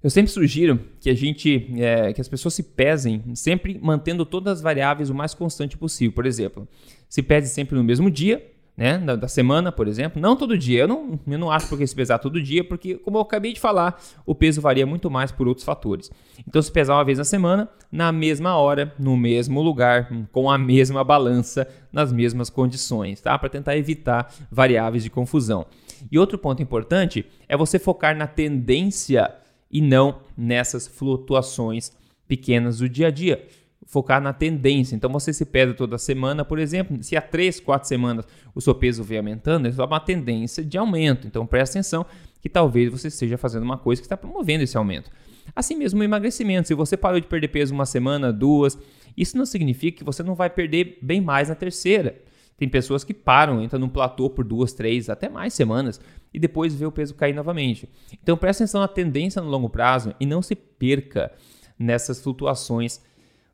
Eu 0.03 0.09
sempre 0.09 0.31
sugiro 0.31 0.79
que 0.99 1.09
a 1.09 1.13
gente, 1.13 1.71
é, 1.77 2.11
que 2.11 2.19
as 2.19 2.27
pessoas 2.27 2.53
se 2.53 2.63
pesem, 2.63 3.23
sempre 3.35 3.79
mantendo 3.81 4.25
todas 4.25 4.57
as 4.57 4.61
variáveis 4.61 5.09
o 5.09 5.15
mais 5.15 5.33
constante 5.33 5.77
possível. 5.77 6.13
Por 6.13 6.25
exemplo, 6.25 6.67
se 7.07 7.23
pese 7.23 7.53
sempre 7.53 7.75
no 7.75 7.83
mesmo 7.83 8.11
dia, 8.11 8.45
né, 8.75 8.97
da, 8.97 9.15
da, 9.15 9.27
semana, 9.27 9.71
por 9.71 9.87
exemplo. 9.87 10.21
Não 10.21 10.35
todo 10.35 10.57
dia. 10.57 10.81
Eu 10.81 10.87
não, 10.87 11.19
eu 11.27 11.37
não 11.37 11.51
acho 11.51 11.67
por 11.69 11.77
que 11.77 11.85
se 11.85 11.95
pesar 11.95 12.17
todo 12.17 12.41
dia, 12.41 12.63
porque, 12.63 12.95
como 12.95 13.17
eu 13.17 13.21
acabei 13.21 13.53
de 13.53 13.59
falar, 13.59 14.01
o 14.25 14.33
peso 14.33 14.61
varia 14.61 14.85
muito 14.85 15.09
mais 15.09 15.31
por 15.31 15.47
outros 15.47 15.65
fatores. 15.65 16.11
Então, 16.47 16.61
se 16.61 16.71
pesar 16.71 16.95
uma 16.95 17.05
vez 17.05 17.17
na 17.17 17.23
semana, 17.23 17.69
na 17.91 18.11
mesma 18.11 18.57
hora, 18.57 18.93
no 18.97 19.15
mesmo 19.15 19.61
lugar, 19.61 20.09
com 20.31 20.49
a 20.49 20.57
mesma 20.57 21.03
balança, 21.03 21.67
nas 21.91 22.11
mesmas 22.11 22.49
condições, 22.49 23.21
tá? 23.21 23.37
Para 23.37 23.49
tentar 23.49 23.77
evitar 23.77 24.33
variáveis 24.51 25.03
de 25.03 25.09
confusão. 25.09 25.65
E 26.11 26.17
outro 26.17 26.37
ponto 26.37 26.61
importante 26.61 27.25
é 27.47 27.55
você 27.55 27.77
focar 27.77 28.17
na 28.17 28.27
tendência 28.27 29.31
e 29.71 29.81
não 29.81 30.19
nessas 30.35 30.87
flutuações 30.87 31.91
pequenas 32.27 32.79
do 32.79 32.89
dia 32.89 33.07
a 33.07 33.11
dia 33.11 33.45
focar 33.85 34.21
na 34.21 34.33
tendência. 34.33 34.95
Então 34.95 35.11
você 35.11 35.33
se 35.33 35.45
pesa 35.45 35.73
toda 35.73 35.97
semana, 35.97 36.43
por 36.45 36.59
exemplo, 36.59 37.01
se 37.03 37.15
há 37.15 37.21
3, 37.21 37.59
4 37.59 37.87
semanas 37.87 38.25
o 38.53 38.61
seu 38.61 38.73
peso 38.73 39.03
vem 39.03 39.17
aumentando, 39.17 39.67
é 39.67 39.83
uma 39.83 39.99
tendência 39.99 40.63
de 40.63 40.77
aumento. 40.77 41.27
Então 41.27 41.45
preste 41.45 41.73
atenção 41.73 42.05
que 42.41 42.49
talvez 42.49 42.91
você 42.91 43.07
esteja 43.07 43.37
fazendo 43.37 43.63
uma 43.63 43.77
coisa 43.77 44.01
que 44.01 44.05
está 44.05 44.17
promovendo 44.17 44.63
esse 44.63 44.77
aumento. 44.77 45.09
Assim 45.55 45.75
mesmo 45.75 45.99
o 45.99 46.03
emagrecimento, 46.03 46.67
se 46.67 46.73
você 46.73 46.95
parou 46.95 47.19
de 47.19 47.27
perder 47.27 47.49
peso 47.49 47.73
uma 47.73 47.85
semana, 47.85 48.31
duas, 48.31 48.77
isso 49.15 49.37
não 49.37 49.45
significa 49.45 49.99
que 49.99 50.03
você 50.03 50.23
não 50.23 50.35
vai 50.35 50.49
perder 50.49 50.97
bem 51.01 51.21
mais 51.21 51.49
na 51.49 51.55
terceira. 51.55 52.21
Tem 52.57 52.69
pessoas 52.69 53.03
que 53.03 53.13
param, 53.13 53.61
entram 53.61 53.79
num 53.79 53.89
platô 53.89 54.29
por 54.29 54.45
duas, 54.45 54.73
três, 54.73 55.09
até 55.09 55.27
mais 55.27 55.53
semanas 55.53 55.99
e 56.33 56.39
depois 56.39 56.73
vê 56.73 56.85
o 56.85 56.91
peso 56.91 57.15
cair 57.15 57.33
novamente. 57.33 57.89
Então 58.21 58.37
preste 58.37 58.61
atenção 58.61 58.81
na 58.81 58.87
tendência 58.87 59.41
no 59.41 59.49
longo 59.49 59.69
prazo 59.69 60.15
e 60.19 60.25
não 60.25 60.41
se 60.41 60.55
perca 60.55 61.31
nessas 61.77 62.21
flutuações 62.21 63.01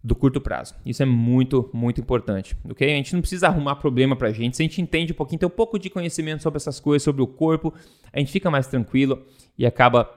do 0.02 0.16
curto 0.16 0.40
prazo. 0.40 0.76
Isso 0.86 1.04
é 1.04 1.06
muito, 1.06 1.70
muito 1.74 2.00
importante, 2.00 2.56
ok? 2.70 2.90
A 2.90 2.96
gente 2.96 3.14
não 3.14 3.22
precisa 3.22 3.48
arrumar 3.48 3.76
problema 3.76 4.16
pra 4.16 4.32
gente. 4.32 4.56
Se 4.56 4.64
a 4.64 4.66
gente 4.66 4.82
entende 4.82 5.12
um 5.12 5.16
pouquinho, 5.16 5.40
tem 5.40 5.48
um 5.48 5.52
pouco 5.52 5.78
de 5.78 5.90
conhecimento 5.90 6.42
sobre 6.42 6.58
essas 6.58 6.80
coisas, 6.80 7.04
sobre 7.04 7.22
o 7.22 7.28
corpo, 7.28 7.74
a 8.14 8.20
gente 8.20 8.32
fica 8.32 8.50
mais 8.50 8.68
tranquilo 8.68 9.26
e 9.58 9.66
acaba 9.66 10.10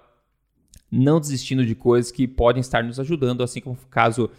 não 0.91 1.19
desistindo 1.19 1.67
de 1.67 1.75
coisas 1.75 2.13
que 2.13 2.29
podem 2.29 2.61
estar 2.61 2.85
nos 2.85 3.01
ajudando, 3.01 3.43
assim 3.43 3.61
como 3.61 3.75
o 3.75 3.87
caso 3.89 4.31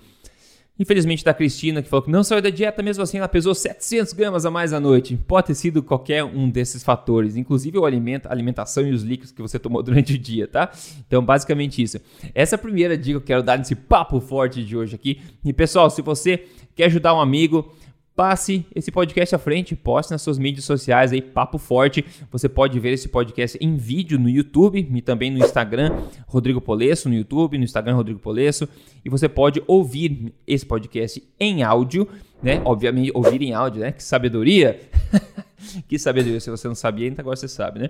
Infelizmente, 0.79 1.23
da 1.23 1.35
Cristina, 1.35 1.83
que 1.83 1.89
falou 1.89 2.03
que 2.03 2.09
não 2.09 2.23
saiu 2.23 2.41
da 2.41 2.49
dieta, 2.49 2.81
mesmo 2.81 3.03
assim 3.03 3.19
ela 3.19 3.27
pesou 3.27 3.53
700 3.53 4.11
gramas 4.13 4.43
a 4.43 4.49
mais 4.49 4.73
à 4.73 4.79
noite. 4.79 5.15
Pode 5.15 5.47
ter 5.47 5.55
sido 5.55 5.83
qualquer 5.83 6.23
um 6.23 6.49
desses 6.49 6.83
fatores, 6.83 7.35
inclusive 7.35 7.77
o 7.77 7.85
alimento, 7.85 8.25
a 8.25 8.31
alimentação 8.31 8.85
e 8.87 8.91
os 8.91 9.03
líquidos 9.03 9.31
que 9.31 9.41
você 9.41 9.59
tomou 9.59 9.81
durante 9.83 10.15
o 10.15 10.17
dia, 10.17 10.47
tá? 10.47 10.71
Então, 11.07 11.23
basicamente 11.23 11.81
isso. 11.81 11.99
Essa 12.33 12.55
é 12.55 12.57
a 12.57 12.59
primeira 12.59 12.97
dica 12.97 13.11
que 13.11 13.15
eu 13.17 13.21
quero 13.21 13.43
dar 13.43 13.57
nesse 13.57 13.75
papo 13.75 14.19
forte 14.19 14.63
de 14.65 14.75
hoje 14.75 14.95
aqui. 14.95 15.21
E 15.45 15.53
pessoal, 15.53 15.91
se 15.91 16.01
você 16.01 16.43
quer 16.75 16.85
ajudar 16.85 17.13
um 17.13 17.21
amigo, 17.21 17.71
passe 18.15 18.65
esse 18.75 18.91
podcast 18.91 19.33
à 19.33 19.39
frente, 19.39 19.75
poste 19.75 20.11
nas 20.11 20.21
suas 20.21 20.37
mídias 20.37 20.65
sociais 20.65 21.11
aí, 21.11 21.21
Papo 21.21 21.57
Forte. 21.57 22.05
Você 22.31 22.47
pode 22.47 22.79
ver 22.79 22.91
esse 22.91 23.09
podcast 23.09 23.57
em 23.59 23.75
vídeo 23.75 24.19
no 24.19 24.29
YouTube 24.29 24.87
e 24.93 25.01
também 25.01 25.31
no 25.31 25.39
Instagram, 25.39 25.91
Rodrigo 26.27 26.61
Polesso, 26.61 27.09
no 27.09 27.15
YouTube, 27.15 27.57
no 27.57 27.63
Instagram, 27.63 27.95
Rodrigo 27.95 28.19
Polesso. 28.19 28.67
E 29.03 29.09
você 29.09 29.27
pode 29.27 29.63
ouvir 29.67 30.33
esse 30.45 30.65
podcast 30.65 31.23
em 31.39 31.63
áudio, 31.63 32.07
né? 32.41 32.61
Obviamente, 32.65 33.11
ouvir 33.13 33.41
em 33.41 33.53
áudio, 33.53 33.81
né? 33.81 33.91
Que 33.91 34.03
sabedoria! 34.03 34.79
que 35.87 35.97
sabedoria, 35.97 36.39
se 36.39 36.51
você 36.51 36.67
não 36.67 36.75
sabia, 36.75 37.07
então 37.07 37.23
agora 37.23 37.35
você 37.35 37.47
sabe, 37.47 37.79
né? 37.79 37.89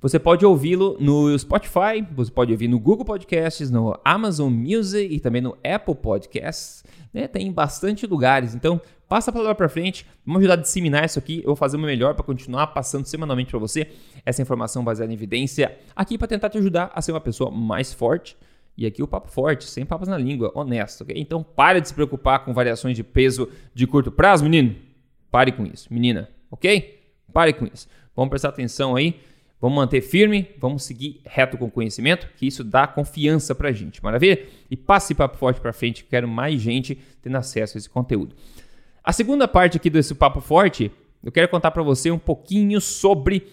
Você 0.00 0.18
pode 0.18 0.46
ouvi-lo 0.46 0.96
no 0.98 1.38
Spotify, 1.38 2.02
você 2.16 2.30
pode 2.30 2.50
ouvir 2.50 2.68
no 2.68 2.80
Google 2.80 3.04
Podcasts, 3.04 3.70
no 3.70 3.94
Amazon 4.02 4.50
Music 4.50 5.14
e 5.14 5.20
também 5.20 5.42
no 5.42 5.58
Apple 5.62 5.94
Podcasts. 5.94 6.82
Né? 7.12 7.28
Tem 7.28 7.52
bastante 7.52 8.06
lugares, 8.06 8.54
então 8.54 8.80
passa 9.10 9.32
a 9.32 9.34
palavra 9.34 9.56
para 9.56 9.68
frente, 9.68 10.06
vamos 10.24 10.38
ajudar 10.38 10.54
a 10.54 10.56
disseminar 10.62 11.04
isso 11.04 11.18
aqui. 11.18 11.40
Eu 11.40 11.46
vou 11.46 11.56
fazer 11.56 11.76
o 11.76 11.80
meu 11.80 11.88
melhor 11.88 12.14
para 12.14 12.24
continuar 12.24 12.68
passando 12.68 13.04
semanalmente 13.06 13.50
para 13.50 13.58
você 13.58 13.88
essa 14.24 14.40
informação 14.40 14.84
baseada 14.84 15.12
em 15.12 15.16
evidência 15.16 15.76
aqui 15.96 16.16
para 16.16 16.28
tentar 16.28 16.48
te 16.48 16.58
ajudar 16.58 16.92
a 16.94 17.02
ser 17.02 17.10
uma 17.10 17.20
pessoa 17.20 17.50
mais 17.50 17.92
forte. 17.92 18.36
E 18.78 18.86
aqui 18.86 19.02
o 19.02 19.08
papo 19.08 19.28
forte, 19.28 19.64
sem 19.64 19.84
papas 19.84 20.06
na 20.06 20.16
língua, 20.16 20.52
honesto, 20.54 21.02
ok? 21.02 21.12
Então 21.18 21.42
pare 21.42 21.80
de 21.80 21.88
se 21.88 21.94
preocupar 21.94 22.44
com 22.44 22.54
variações 22.54 22.94
de 22.94 23.02
peso 23.02 23.50
de 23.74 23.84
curto 23.84 24.12
prazo, 24.12 24.44
menino. 24.44 24.76
Pare 25.28 25.50
com 25.50 25.66
isso, 25.66 25.92
menina, 25.92 26.28
ok? 26.48 27.00
Pare 27.32 27.52
com 27.52 27.66
isso. 27.66 27.88
Vamos 28.14 28.30
prestar 28.30 28.50
atenção 28.50 28.94
aí 28.94 29.18
Vamos 29.60 29.76
manter 29.76 30.00
firme, 30.00 30.48
vamos 30.58 30.84
seguir 30.84 31.20
reto 31.26 31.58
com 31.58 31.70
conhecimento, 31.70 32.30
que 32.34 32.46
isso 32.46 32.64
dá 32.64 32.86
confiança 32.86 33.54
pra 33.54 33.70
gente, 33.72 34.02
maravilha? 34.02 34.42
E 34.70 34.76
passe 34.76 35.14
papo 35.14 35.36
forte 35.36 35.60
pra 35.60 35.70
frente, 35.70 36.02
quero 36.02 36.26
mais 36.26 36.58
gente 36.58 36.98
tendo 37.20 37.36
acesso 37.36 37.76
a 37.76 37.78
esse 37.78 37.90
conteúdo. 37.90 38.34
A 39.02 39.12
segunda 39.12 39.48
parte 39.48 39.78
aqui 39.78 39.88
desse 39.88 40.14
papo 40.14 40.40
forte, 40.40 40.90
eu 41.22 41.32
quero 41.32 41.48
contar 41.48 41.70
para 41.70 41.82
você 41.82 42.10
um 42.10 42.18
pouquinho 42.18 42.80
sobre 42.80 43.46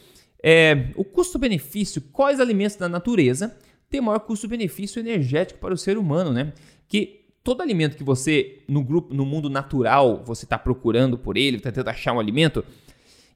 é, 0.44 0.90
o 0.96 1.06
custo-benefício, 1.06 2.02
quais 2.12 2.40
alimentos 2.40 2.76
da 2.76 2.90
natureza 2.90 3.58
têm 3.90 4.02
maior 4.02 4.20
custo-benefício 4.20 5.00
energético 5.00 5.60
para 5.60 5.74
o 5.74 5.78
ser 5.78 5.98
humano, 5.98 6.34
né? 6.34 6.54
Que 6.88 7.22
todo 7.44 7.62
alimento 7.62 7.96
que 7.96 8.04
você, 8.04 8.60
no 8.68 8.84
grupo, 8.84 9.14
no 9.14 9.26
mundo 9.26 9.50
natural, 9.50 10.22
você 10.26 10.44
está 10.46 10.58
procurando 10.58 11.18
por 11.18 11.38
ele, 11.38 11.58
está 11.58 11.72
tentando 11.72 11.90
achar 11.90 12.12
um 12.12 12.20
alimento, 12.20 12.64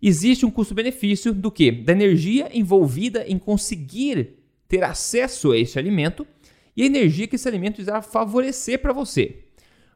existe 0.01 0.45
um 0.45 0.51
custo-benefício 0.51 1.33
do 1.33 1.49
que? 1.49 1.71
Da 1.71 1.93
energia 1.93 2.49
envolvida 2.53 3.25
em 3.25 3.39
conseguir 3.39 4.37
ter 4.67 4.83
acesso 4.83 5.53
a 5.53 5.57
esse 5.57 5.79
alimento 5.79 6.27
e 6.75 6.83
a 6.83 6.85
energia 6.85 7.25
que 7.25 7.37
esse 7.37 7.47
alimento 7.47 7.81
irá 7.81 8.01
favorecer 8.01 8.81
para 8.81 8.91
você. 8.91 9.45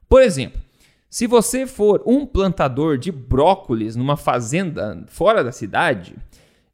Por 0.07 0.21
exemplo, 0.21 0.61
se 1.09 1.27
você 1.27 1.65
for 1.65 2.03
um 2.05 2.25
plantador 2.25 2.97
de 2.97 3.11
brócolis 3.11 3.95
numa 3.95 4.17
fazenda 4.17 5.05
fora 5.07 5.43
da 5.43 5.51
cidade, 5.51 6.15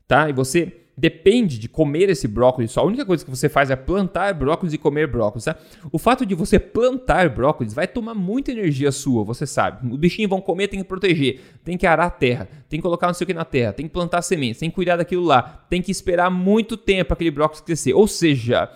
tá? 0.08 0.30
E 0.30 0.34
você 0.34 0.82
depende 0.98 1.58
de 1.58 1.68
comer 1.68 2.10
esse 2.10 2.28
brócolis, 2.28 2.72
só 2.72 2.82
a 2.82 2.86
única 2.86 3.06
coisa 3.06 3.24
que 3.24 3.32
você 3.32 3.50
faz 3.50 3.72
é 3.72 3.76
plantar 3.76 4.34
brócolis 4.34 4.74
e 4.74 4.78
comer 4.78 5.08
brócolis, 5.08 5.46
tá? 5.46 5.56
O 5.92 5.98
fato 5.98 6.26
de 6.26 6.36
você 6.36 6.60
plantar 6.60 7.30
brócolis 7.30 7.74
vai 7.74 7.88
tomar 7.88 8.14
muita 8.14 8.52
energia 8.52 8.92
sua, 8.92 9.24
você 9.24 9.48
sabe. 9.48 9.92
Os 9.92 9.98
bichinhos 9.98 10.30
vão 10.30 10.42
comer, 10.42 10.68
tem 10.68 10.80
que 10.80 10.88
proteger, 10.88 11.42
tem 11.64 11.78
que 11.78 11.88
arar 11.88 12.08
a 12.08 12.12
terra, 12.12 12.48
tem 12.70 12.80
que 12.80 12.84
colocar 12.84 13.08
não 13.08 13.14
sei 13.14 13.26
o 13.26 13.28
que 13.28 13.34
na 13.34 13.46
terra, 13.46 13.74
tem 13.74 13.88
que 13.88 13.94
plantar 13.94 14.22
sementes, 14.22 14.60
tem 14.60 14.70
que 14.70 14.76
cuidar 14.76 14.98
daquilo 14.98 15.24
lá, 15.24 15.66
tem 15.70 15.82
que 15.82 15.92
esperar 15.92 16.30
muito 16.30 16.78
tempo 16.78 17.14
aquele 17.14 17.32
brócolis 17.32 17.62
crescer. 17.62 17.94
Ou 17.94 18.08
seja, 18.08 18.70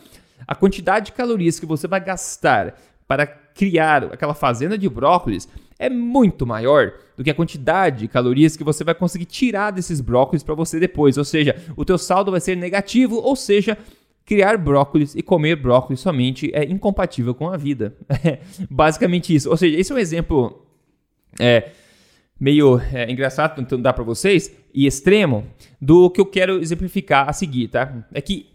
a 0.48 0.56
quantidade 0.56 1.08
de 1.08 1.12
calorias 1.12 1.60
que 1.60 1.66
você 1.66 1.88
vai 1.88 2.04
gastar 2.04 2.76
para 3.08 3.26
criar 3.26 4.06
aquela 4.06 4.34
fazenda 4.34 4.78
de 4.78 4.90
brócolis 4.90 5.48
é 5.78 5.90
muito 5.90 6.46
maior 6.46 6.94
do 7.18 7.24
que 7.24 7.30
a 7.30 7.34
quantidade 7.34 8.00
de 8.00 8.08
calorias 8.08 8.56
que 8.56 8.64
você 8.64 8.84
vai 8.84 8.96
conseguir 8.96 9.26
tirar 9.26 9.72
desses 9.72 10.02
brócolis 10.02 10.44
para 10.44 10.56
você 10.56 10.80
depois. 10.80 11.18
Ou 11.18 11.24
seja, 11.24 11.56
o 11.76 11.86
teu 11.86 11.98
saldo 11.98 12.32
vai 12.32 12.40
ser 12.40 12.56
negativo, 12.56 13.18
ou 13.18 13.36
seja, 13.36 13.78
criar 14.26 14.58
brócolis 14.58 15.16
e 15.16 15.22
comer 15.22 15.56
brócolis 15.56 16.00
somente 16.00 16.50
é 16.54 16.64
incompatível 16.64 17.36
com 17.36 17.50
a 17.50 17.58
vida. 17.58 17.96
É 18.24 18.40
basicamente 18.70 19.34
isso. 19.36 19.50
Ou 19.50 19.58
seja, 19.58 19.78
esse 19.78 19.92
é 19.92 19.96
um 19.96 20.00
exemplo 20.00 20.66
é, 21.40 21.72
meio 22.40 22.80
é, 22.92 23.10
engraçado, 23.12 23.56
tentando 23.56 23.84
dar 23.84 23.94
para 23.94 24.04
vocês, 24.04 24.52
e 24.74 24.86
extremo, 24.86 25.46
do 25.80 26.10
que 26.10 26.20
eu 26.20 26.26
quero 26.26 26.60
exemplificar 26.62 27.30
a 27.30 27.34
seguir, 27.34 27.70
tá? 27.70 28.06
É 28.14 28.22
que 28.22 28.48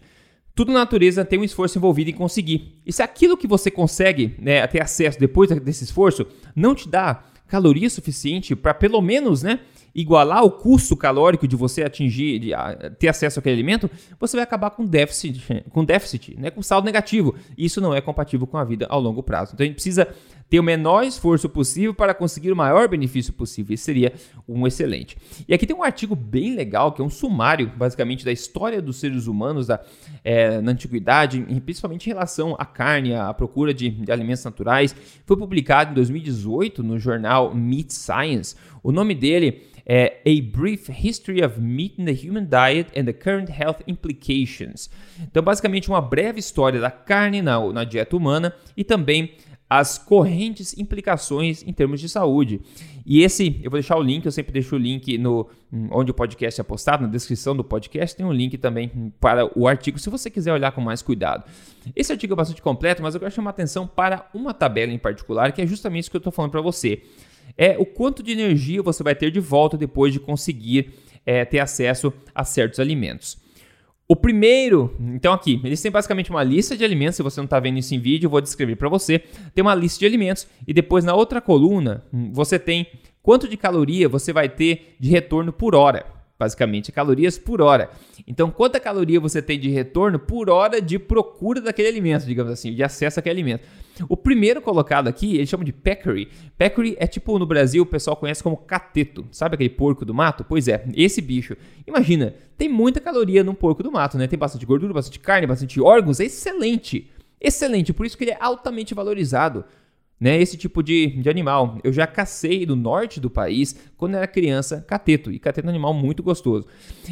tudo 0.53 0.71
na 0.71 0.79
natureza 0.79 1.23
tem 1.23 1.39
um 1.39 1.43
esforço 1.43 1.77
envolvido 1.77 2.09
em 2.09 2.13
conseguir. 2.13 2.81
E 2.85 2.91
se 2.91 3.01
aquilo 3.01 3.37
que 3.37 3.47
você 3.47 3.71
consegue 3.71 4.35
né, 4.39 4.65
ter 4.67 4.81
acesso 4.81 5.19
depois 5.19 5.49
desse 5.61 5.83
esforço 5.83 6.25
não 6.55 6.75
te 6.75 6.89
dá 6.89 7.23
caloria 7.47 7.89
suficiente 7.89 8.55
para 8.55 8.73
pelo 8.73 9.01
menos 9.01 9.43
né, 9.43 9.59
igualar 9.93 10.43
o 10.43 10.51
custo 10.51 10.95
calórico 10.95 11.47
de 11.47 11.55
você 11.55 11.83
atingir, 11.83 12.39
de 12.39 12.51
ter 12.97 13.09
acesso 13.09 13.39
àquele 13.39 13.55
alimento, 13.55 13.89
você 14.19 14.37
vai 14.37 14.43
acabar 14.43 14.69
com 14.69 14.85
déficit, 14.85 15.65
com 15.69 15.83
déficit, 15.83 16.39
né, 16.39 16.49
com 16.49 16.61
saldo 16.61 16.85
negativo. 16.85 17.35
Isso 17.57 17.81
não 17.81 17.93
é 17.93 17.99
compatível 17.99 18.47
com 18.47 18.57
a 18.57 18.63
vida 18.63 18.87
ao 18.89 19.01
longo 19.01 19.21
prazo. 19.21 19.51
Então 19.53 19.65
a 19.65 19.67
gente 19.67 19.75
precisa 19.75 20.07
ter 20.51 20.59
o 20.59 20.63
menor 20.63 21.05
esforço 21.05 21.47
possível 21.47 21.93
para 21.93 22.13
conseguir 22.13 22.51
o 22.51 22.55
maior 22.57 22.85
benefício 22.89 23.31
possível. 23.31 23.73
Isso 23.73 23.85
seria 23.85 24.11
um 24.45 24.67
excelente. 24.67 25.15
E 25.47 25.53
aqui 25.53 25.65
tem 25.65 25.73
um 25.73 25.81
artigo 25.81 26.13
bem 26.13 26.55
legal, 26.57 26.91
que 26.91 27.01
é 27.01 27.05
um 27.05 27.09
sumário, 27.09 27.71
basicamente, 27.73 28.25
da 28.25 28.33
história 28.33 28.81
dos 28.81 28.97
seres 28.97 29.27
humanos 29.27 29.67
da, 29.67 29.79
é, 30.25 30.59
na 30.59 30.73
antiguidade, 30.73 31.39
principalmente 31.63 32.07
em 32.07 32.09
relação 32.09 32.53
à 32.59 32.65
carne, 32.65 33.15
à 33.15 33.33
procura 33.33 33.73
de, 33.73 33.89
de 33.89 34.11
alimentos 34.11 34.43
naturais. 34.43 34.93
Foi 35.25 35.37
publicado 35.37 35.91
em 35.91 35.93
2018 35.93 36.83
no 36.83 36.99
jornal 36.99 37.55
Meat 37.55 37.93
Science. 37.93 38.53
O 38.83 38.91
nome 38.91 39.15
dele 39.15 39.71
é 39.85 40.21
A 40.25 40.57
Brief 40.57 40.91
History 40.91 41.41
of 41.45 41.61
Meat 41.61 41.95
in 41.97 42.03
the 42.03 42.27
Human 42.27 42.43
Diet 42.43 42.91
and 42.99 43.05
the 43.05 43.13
Current 43.13 43.49
Health 43.49 43.77
Implications. 43.87 44.89
Então, 45.21 45.41
basicamente, 45.41 45.87
uma 45.87 46.01
breve 46.01 46.41
história 46.41 46.81
da 46.81 46.91
carne 46.91 47.41
na, 47.41 47.57
na 47.71 47.85
dieta 47.85 48.17
humana 48.17 48.53
e 48.75 48.83
também 48.83 49.31
as 49.71 49.97
correntes 49.97 50.77
implicações 50.77 51.63
em 51.65 51.71
termos 51.71 52.01
de 52.01 52.09
saúde. 52.09 52.59
E 53.05 53.23
esse, 53.23 53.57
eu 53.63 53.71
vou 53.71 53.79
deixar 53.79 53.95
o 53.95 54.01
link, 54.03 54.25
eu 54.25 54.31
sempre 54.31 54.51
deixo 54.51 54.75
o 54.75 54.77
link 54.77 55.17
no 55.17 55.47
onde 55.89 56.11
o 56.11 56.13
podcast 56.13 56.59
é 56.59 56.63
postado, 56.65 57.03
na 57.03 57.09
descrição 57.09 57.55
do 57.55 57.63
podcast, 57.63 58.13
tem 58.13 58.25
um 58.25 58.33
link 58.33 58.57
também 58.57 59.13
para 59.17 59.49
o 59.57 59.69
artigo, 59.69 59.97
se 59.97 60.09
você 60.09 60.29
quiser 60.29 60.51
olhar 60.51 60.73
com 60.73 60.81
mais 60.81 61.01
cuidado. 61.01 61.49
Esse 61.95 62.11
artigo 62.11 62.33
é 62.33 62.35
bastante 62.35 62.61
completo, 62.61 63.01
mas 63.01 63.13
eu 63.13 63.21
quero 63.21 63.31
chamar 63.31 63.51
atenção 63.51 63.87
para 63.87 64.29
uma 64.33 64.53
tabela 64.53 64.91
em 64.91 64.99
particular, 64.99 65.53
que 65.53 65.61
é 65.61 65.65
justamente 65.65 66.01
isso 66.01 66.11
que 66.11 66.17
eu 66.17 66.19
estou 66.19 66.33
falando 66.33 66.51
para 66.51 66.61
você. 66.61 67.03
É 67.57 67.77
o 67.79 67.85
quanto 67.85 68.21
de 68.21 68.33
energia 68.33 68.83
você 68.83 69.01
vai 69.01 69.15
ter 69.15 69.31
de 69.31 69.39
volta 69.39 69.77
depois 69.77 70.11
de 70.11 70.19
conseguir 70.19 70.91
é, 71.25 71.45
ter 71.45 71.59
acesso 71.59 72.11
a 72.35 72.43
certos 72.43 72.77
alimentos. 72.77 73.37
O 74.11 74.15
primeiro, 74.17 74.93
então 74.99 75.31
aqui, 75.31 75.61
eles 75.63 75.81
têm 75.81 75.89
basicamente 75.89 76.29
uma 76.31 76.43
lista 76.43 76.75
de 76.75 76.83
alimentos, 76.83 77.15
se 77.15 77.23
você 77.23 77.39
não 77.39 77.45
está 77.45 77.61
vendo 77.61 77.79
isso 77.79 77.95
em 77.95 77.97
vídeo, 77.97 78.25
eu 78.25 78.29
vou 78.29 78.41
descrever 78.41 78.75
para 78.75 78.89
você. 78.89 79.19
Tem 79.55 79.61
uma 79.61 79.73
lista 79.73 79.99
de 79.99 80.05
alimentos 80.05 80.45
e 80.67 80.73
depois 80.73 81.05
na 81.05 81.15
outra 81.15 81.39
coluna 81.39 82.03
hum, 82.13 82.29
você 82.33 82.59
tem 82.59 82.87
quanto 83.23 83.47
de 83.47 83.55
caloria 83.55 84.09
você 84.09 84.33
vai 84.33 84.49
ter 84.49 84.97
de 84.99 85.09
retorno 85.09 85.53
por 85.53 85.73
hora 85.73 86.05
basicamente 86.41 86.91
calorias 86.91 87.37
por 87.37 87.61
hora. 87.61 87.91
Então, 88.25 88.49
quanta 88.49 88.79
caloria 88.79 89.19
você 89.19 89.43
tem 89.43 89.59
de 89.59 89.69
retorno 89.69 90.17
por 90.17 90.49
hora 90.49 90.81
de 90.81 90.97
procura 90.97 91.61
daquele 91.61 91.87
alimento, 91.87 92.25
digamos 92.25 92.51
assim, 92.51 92.73
de 92.73 92.81
acesso 92.81 93.19
àquele 93.19 93.33
alimento. 93.33 93.63
O 94.09 94.17
primeiro 94.17 94.59
colocado 94.59 95.07
aqui, 95.07 95.35
eles 95.35 95.47
chamam 95.47 95.63
de 95.63 95.71
peccary. 95.71 96.29
Peccary 96.57 96.95
é 96.99 97.05
tipo 97.05 97.37
no 97.37 97.45
Brasil, 97.45 97.83
o 97.83 97.85
pessoal 97.85 98.15
conhece 98.15 98.41
como 98.41 98.57
cateto. 98.57 99.23
Sabe 99.31 99.53
aquele 99.53 99.69
porco 99.69 100.03
do 100.03 100.15
mato? 100.15 100.43
Pois 100.43 100.67
é, 100.67 100.83
esse 100.95 101.21
bicho. 101.21 101.55
Imagina, 101.85 102.33
tem 102.57 102.67
muita 102.67 102.99
caloria 102.99 103.43
num 103.43 103.53
porco 103.53 103.83
do 103.83 103.91
mato, 103.91 104.17
né? 104.17 104.25
Tem 104.25 104.39
bastante 104.39 104.65
gordura, 104.65 104.93
bastante 104.93 105.19
carne, 105.19 105.45
bastante 105.45 105.79
órgãos, 105.79 106.19
é 106.19 106.25
excelente. 106.25 107.07
Excelente, 107.39 107.93
por 107.93 108.07
isso 108.07 108.17
que 108.17 108.23
ele 108.23 108.31
é 108.31 108.37
altamente 108.39 108.95
valorizado 108.95 109.63
né, 110.21 110.39
esse 110.39 110.55
tipo 110.55 110.83
de, 110.83 111.07
de 111.07 111.27
animal. 111.31 111.79
Eu 111.83 111.91
já 111.91 112.05
cacei 112.05 112.63
no 112.67 112.75
norte 112.75 113.19
do 113.19 113.27
país 113.27 113.75
quando 113.97 114.15
era 114.15 114.27
criança 114.27 114.85
cateto, 114.87 115.31
e 115.31 115.39
cateto 115.39 115.65
é 115.65 115.67
um 115.67 115.71
animal 115.71 115.95
muito 115.95 116.21
gostoso. 116.21 116.67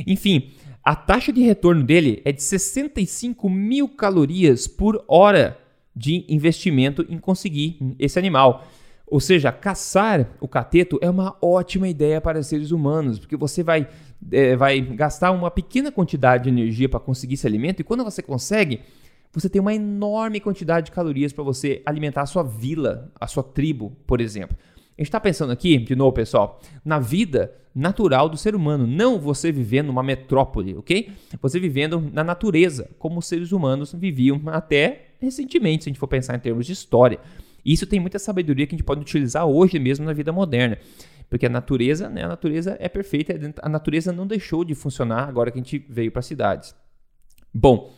Enfim, 0.05 0.51
a 0.83 0.95
taxa 0.95 1.33
de 1.33 1.41
retorno 1.41 1.83
dele 1.83 2.21
é 2.23 2.31
de 2.31 2.43
65 2.43 3.49
mil 3.49 3.89
calorias 3.89 4.67
por 4.67 5.03
hora 5.07 5.57
de 5.95 6.23
investimento 6.29 7.03
em 7.09 7.17
conseguir 7.17 7.79
esse 7.97 8.19
animal. 8.19 8.67
Ou 9.07 9.19
seja, 9.19 9.51
caçar 9.51 10.29
o 10.39 10.47
cateto 10.47 10.99
é 11.01 11.09
uma 11.09 11.35
ótima 11.41 11.87
ideia 11.87 12.21
para 12.21 12.43
seres 12.43 12.69
humanos, 12.69 13.17
porque 13.17 13.35
você 13.35 13.63
vai, 13.63 13.89
é, 14.31 14.55
vai 14.55 14.81
gastar 14.81 15.31
uma 15.31 15.49
pequena 15.49 15.91
quantidade 15.91 16.43
de 16.43 16.49
energia 16.49 16.87
para 16.87 16.99
conseguir 16.99 17.33
esse 17.33 17.47
alimento, 17.47 17.79
e 17.79 17.83
quando 17.83 18.03
você 18.03 18.21
consegue, 18.21 18.81
você 19.33 19.49
tem 19.49 19.61
uma 19.61 19.73
enorme 19.73 20.39
quantidade 20.39 20.87
de 20.87 20.91
calorias 20.91 21.31
para 21.31 21.43
você 21.43 21.81
alimentar 21.85 22.21
a 22.21 22.25
sua 22.25 22.43
vila, 22.43 23.11
a 23.19 23.27
sua 23.27 23.43
tribo, 23.43 23.95
por 24.07 24.21
exemplo. 24.21 24.57
A 24.97 25.01
gente 25.01 25.07
está 25.07 25.19
pensando 25.19 25.51
aqui, 25.51 25.77
de 25.77 25.95
novo, 25.95 26.11
pessoal, 26.11 26.59
na 26.83 26.99
vida 26.99 27.53
natural 27.73 28.27
do 28.27 28.35
ser 28.35 28.55
humano, 28.55 28.85
não 28.85 29.19
você 29.19 29.51
vivendo 29.51 29.87
numa 29.87 30.03
metrópole, 30.03 30.75
ok? 30.75 31.11
Você 31.41 31.59
vivendo 31.59 32.01
na 32.11 32.23
natureza, 32.23 32.89
como 32.99 33.19
os 33.19 33.27
seres 33.27 33.51
humanos 33.51 33.93
viviam 33.93 34.41
até 34.47 35.11
recentemente, 35.19 35.83
se 35.83 35.89
a 35.89 35.91
gente 35.91 35.99
for 35.99 36.07
pensar 36.07 36.35
em 36.35 36.39
termos 36.39 36.65
de 36.65 36.73
história. 36.73 37.19
Isso 37.63 37.85
tem 37.85 37.99
muita 37.99 38.19
sabedoria 38.19 38.65
que 38.65 38.75
a 38.75 38.77
gente 38.77 38.85
pode 38.85 39.01
utilizar 39.01 39.45
hoje 39.45 39.79
mesmo 39.79 40.05
na 40.05 40.13
vida 40.13 40.31
moderna. 40.31 40.77
Porque 41.29 41.45
a 41.45 41.49
natureza, 41.49 42.09
né, 42.09 42.23
a 42.23 42.27
natureza 42.27 42.75
é 42.79 42.89
perfeita, 42.89 43.33
a 43.61 43.69
natureza 43.69 44.11
não 44.11 44.25
deixou 44.25 44.65
de 44.65 44.73
funcionar 44.73 45.29
agora 45.29 45.51
que 45.51 45.59
a 45.59 45.63
gente 45.63 45.85
veio 45.87 46.11
para 46.11 46.21
as 46.21 46.25
cidades. 46.25 46.75
Bom, 47.53 47.93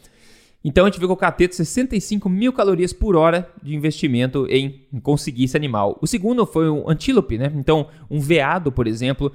então 0.64 0.86
a 0.86 0.90
gente 0.90 1.00
viu 1.00 1.08
que 1.08 1.14
o 1.14 1.18
cateto 1.18 1.56
65 1.56 2.30
mil 2.30 2.54
calorias 2.54 2.94
por 2.94 3.16
hora 3.16 3.50
de 3.64 3.76
investimento 3.76 4.46
em 4.50 4.86
conseguir 5.02 5.46
esse 5.46 5.58
animal. 5.58 5.98
O 6.02 6.08
segundo 6.08 6.46
foi 6.46 6.70
o 6.70 6.90
antílope, 6.90 7.38
né? 7.38 7.52
Então 7.56 7.88
um 8.10 8.20
veado, 8.20 8.72
por 8.72 8.88
exemplo, 8.88 9.32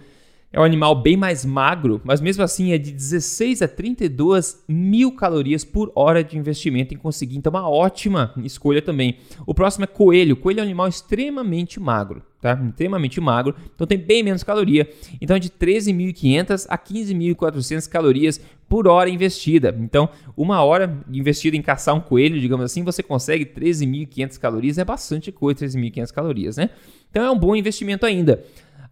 é 0.52 0.60
um 0.60 0.64
animal 0.64 0.94
bem 0.94 1.16
mais 1.16 1.44
magro, 1.44 2.00
mas 2.04 2.20
mesmo 2.20 2.42
assim 2.42 2.72
é 2.72 2.78
de 2.78 2.92
16 2.92 3.62
a 3.62 3.68
32 3.68 4.64
mil 4.68 5.12
calorias 5.12 5.64
por 5.64 5.92
hora 5.94 6.22
de 6.22 6.38
investimento 6.38 6.94
em 6.94 6.96
conseguir. 6.96 7.36
Então, 7.36 7.50
uma 7.50 7.68
ótima 7.68 8.32
escolha 8.38 8.80
também. 8.80 9.18
O 9.44 9.52
próximo 9.52 9.84
é 9.84 9.86
coelho. 9.86 10.36
Coelho 10.36 10.60
é 10.60 10.62
um 10.62 10.66
animal 10.66 10.88
extremamente 10.88 11.80
magro, 11.80 12.22
tá? 12.40 12.58
Extremamente 12.70 13.20
magro, 13.20 13.54
então 13.74 13.86
tem 13.86 13.98
bem 13.98 14.22
menos 14.22 14.42
caloria. 14.42 14.88
Então, 15.20 15.36
é 15.36 15.40
de 15.40 15.50
13.500 15.50 16.66
a 16.68 16.78
15.400 16.78 17.88
calorias 17.88 18.40
por 18.68 18.88
hora 18.88 19.10
investida. 19.10 19.76
Então, 19.78 20.08
uma 20.36 20.62
hora 20.62 21.04
investida 21.10 21.56
em 21.56 21.62
caçar 21.62 21.94
um 21.94 22.00
coelho, 22.00 22.40
digamos 22.40 22.64
assim, 22.64 22.82
você 22.82 23.02
consegue 23.02 23.44
13.500 23.44 24.38
calorias. 24.38 24.78
É 24.78 24.84
bastante 24.84 25.30
coisa, 25.30 25.66
13.500 25.66 26.12
calorias, 26.12 26.56
né? 26.56 26.70
Então, 27.10 27.24
é 27.24 27.30
um 27.30 27.38
bom 27.38 27.54
investimento 27.54 28.06
ainda. 28.06 28.42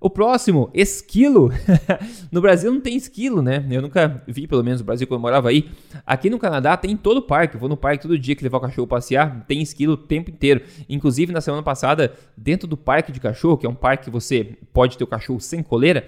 O 0.04 0.10
próximo, 0.10 0.68
esquilo. 0.74 1.50
no 2.30 2.42
Brasil 2.42 2.70
não 2.70 2.78
tem 2.78 2.94
esquilo, 2.94 3.40
né? 3.40 3.66
Eu 3.70 3.80
nunca 3.80 4.22
vi, 4.28 4.46
pelo 4.46 4.62
menos 4.62 4.82
no 4.82 4.84
Brasil, 4.84 5.06
quando 5.06 5.16
eu 5.16 5.22
morava 5.22 5.48
aí. 5.48 5.70
Aqui 6.06 6.28
no 6.28 6.38
Canadá 6.38 6.76
tem 6.76 6.94
todo 6.94 7.16
o 7.16 7.22
parque. 7.22 7.56
Eu 7.56 7.60
vou 7.60 7.70
no 7.70 7.76
parque 7.78 8.02
todo 8.02 8.18
dia 8.18 8.36
que 8.36 8.44
levar 8.44 8.58
o 8.58 8.60
cachorro 8.60 8.86
passear, 8.86 9.46
tem 9.46 9.62
esquilo 9.62 9.94
o 9.94 9.96
tempo 9.96 10.30
inteiro. 10.30 10.60
Inclusive, 10.90 11.32
na 11.32 11.40
semana 11.40 11.62
passada, 11.62 12.12
dentro 12.36 12.68
do 12.68 12.76
parque 12.76 13.12
de 13.12 13.18
cachorro, 13.18 13.56
que 13.56 13.64
é 13.64 13.68
um 13.68 13.74
parque 13.74 14.04
que 14.04 14.10
você 14.10 14.58
pode 14.74 14.98
ter 14.98 15.04
o 15.04 15.06
cachorro 15.06 15.40
sem 15.40 15.62
coleira, 15.62 16.06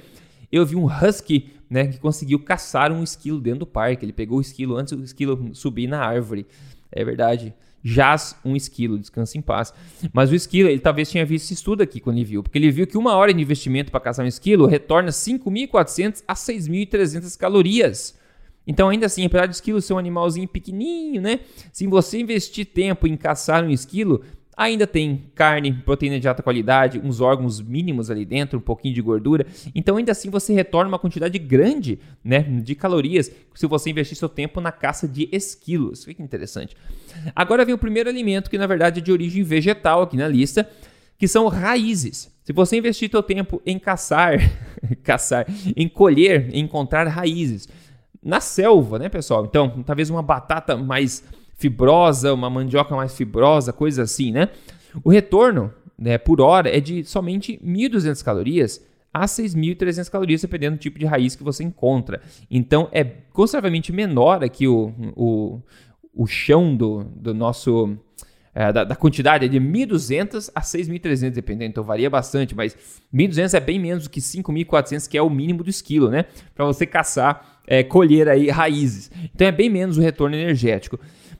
eu 0.53 0.67
vi 0.67 0.77
um 0.77 0.85
husky, 0.85 1.55
né, 1.71 1.87
que 1.87 1.99
conseguiu 1.99 2.39
caçar 2.39 2.93
um 2.93 3.03
esquilo 3.03 3.41
dentro 3.41 3.61
do 3.61 3.67
parque. 3.67 4.05
Ele 4.05 4.13
pegou 4.13 4.37
o 4.37 4.43
esquilo 4.43 4.77
antes 4.77 4.93
do 4.93 5.05
esquilo 5.05 5.55
subir 5.55 5.87
na 5.87 6.01
árvore. 6.01 6.47
É 6.93 7.03
verdade 7.03 7.55
jaz 7.87 8.37
um 8.44 8.57
esquilo, 8.57 8.99
descansa 8.99 9.38
em 9.38 9.40
paz. 9.40 9.72
Mas 10.12 10.33
o 10.33 10.35
esquilo, 10.35 10.68
ele 10.68 10.81
talvez 10.81 11.09
tinha 11.09 11.25
visto 11.25 11.44
esse 11.44 11.55
estudo 11.55 11.83
aqui 11.83 12.01
quando 12.01 12.16
ele 12.16 12.25
viu, 12.25 12.42
porque 12.42 12.59
ele 12.59 12.70
viu 12.70 12.85
que 12.85 12.99
uma 12.99 13.14
hora 13.14 13.33
de 13.33 13.40
investimento 13.40 13.92
para 13.92 14.01
caçar 14.01 14.25
um 14.25 14.29
esquilo 14.29 14.66
retorna 14.66 15.11
5.400 15.11 16.25
a 16.27 16.35
6.300 16.35 17.38
calorias. 17.38 18.18
Então, 18.66 18.88
ainda 18.88 19.07
assim, 19.07 19.25
apesar 19.25 19.46
do 19.46 19.53
esquilo 19.53 19.81
ser 19.81 19.94
um 19.94 19.99
animalzinho 19.99 20.49
pequenininho, 20.49 21.22
né? 21.22 21.38
Se 21.72 21.87
você 21.87 22.18
investir 22.18 22.66
tempo 22.66 23.07
em 23.07 23.16
caçar 23.16 23.62
um 23.62 23.70
esquilo, 23.70 24.25
Ainda 24.57 24.87
tem 24.87 25.31
carne, 25.35 25.71
proteína 25.71 26.19
de 26.19 26.27
alta 26.27 26.42
qualidade, 26.42 26.99
uns 26.99 27.21
órgãos 27.21 27.61
mínimos 27.61 28.11
ali 28.11 28.25
dentro, 28.25 28.59
um 28.59 28.62
pouquinho 28.62 28.95
de 28.95 29.03
gordura. 29.03 29.47
Então, 29.75 29.99
ainda 29.99 30.12
assim, 30.12 30.31
você 30.31 30.55
retorna 30.55 30.88
uma 30.88 30.99
quantidade 30.99 31.38
grande 31.38 31.99
né, 32.25 32.40
de 32.40 32.75
calorias 32.75 33.31
se 33.55 33.66
você 33.66 33.90
investir 33.90 34.16
seu 34.16 34.31
tempo 34.31 34.59
na 34.59 34.73
caça 34.73 35.07
de 35.07 35.29
esquilos. 35.31 36.07
Que 36.07 36.23
interessante. 36.23 36.75
Agora 37.35 37.66
vem 37.66 37.75
o 37.75 37.79
primeiro 37.79 38.09
alimento, 38.09 38.49
que 38.49 38.57
na 38.57 38.66
verdade 38.66 39.01
é 39.01 39.03
de 39.03 39.12
origem 39.12 39.42
vegetal 39.42 40.01
aqui 40.03 40.16
na 40.16 40.27
lista, 40.27 40.66
que 41.19 41.29
são 41.29 41.49
raízes. 41.49 42.35
Se 42.42 42.53
você 42.55 42.79
investir 42.79 43.11
seu 43.11 43.23
tempo 43.23 43.61
em 43.66 43.79
caçar, 43.79 44.38
caçar, 45.05 45.47
em 45.77 45.87
colher, 45.87 46.49
em 46.55 46.61
encontrar 46.61 47.07
raízes 47.09 47.69
na 48.23 48.40
selva, 48.40 48.99
né, 48.99 49.11
pessoal? 49.11 49.45
Então, 49.45 49.83
talvez 49.85 50.09
uma 50.09 50.23
batata 50.23 50.77
mais 50.79 51.23
fibrosa, 51.57 52.33
uma 52.33 52.51
mandioca 52.51 52.95
mais 52.95 53.14
fibrosa, 53.14 53.73
coisa 53.73 54.03
assim, 54.03 54.31
né? 54.31 54.51
O 55.03 55.11
retorno 55.11 55.73
né, 55.99 56.19
por 56.19 56.40
hora 56.40 56.75
é 56.75 56.81
de 56.81 57.05
somente 57.05 57.59
1.200 57.64 58.23
calorias 58.23 58.85
a 59.12 59.25
6.300 59.25 60.11
calorias, 60.11 60.42
dependendo 60.42 60.77
do 60.77 60.81
tipo 60.81 60.99
de 60.99 61.07
raiz 61.07 61.35
que 61.35 61.42
você 61.42 61.64
encontra. 61.64 62.21
Então, 62.51 62.88
é 62.92 63.03
consideravelmente 63.03 63.90
menor 63.90 64.45
aqui 64.45 64.69
o, 64.69 64.92
o, 65.16 65.62
o 66.14 66.27
chão 66.27 66.77
do, 66.77 67.05
do 67.05 67.33
nosso... 67.33 67.97
É, 68.55 68.73
da, 68.73 68.85
da, 68.85 68.97
quantidade 68.97 69.45
é 69.45 69.49
de 69.49 69.61
1.200 69.61 70.51
a 70.55 70.62
6.300, 70.62 71.31
dependendo. 71.31 71.71
Então 71.73 71.85
varia 71.85 72.09
bastante, 72.09 72.55
mas 72.55 72.75
1.200 73.14 73.53
é 73.53 73.61
bem 73.61 73.79
menos 73.79 74.05
do 74.05 74.11
que 74.11 74.19
5.400, 74.19 75.07
que 75.07 75.19
é 75.19 75.21
o 75.21 75.29
mínimo 75.29 75.62
do 75.62 75.69
esquilo, 75.69 76.09
né? 76.09 76.25
Para 76.55 76.64
você 76.64 76.87
caçar, 76.87 77.61
é, 77.66 77.83
colher 77.83 78.31
aí 78.31 78.49
raízes. 78.49 79.11
Então 79.35 79.47
é 79.47 79.53
bem 79.53 79.69
menos 79.69 79.99
o 79.99 80.01
retorno 80.01 80.37
energético. 80.37 80.99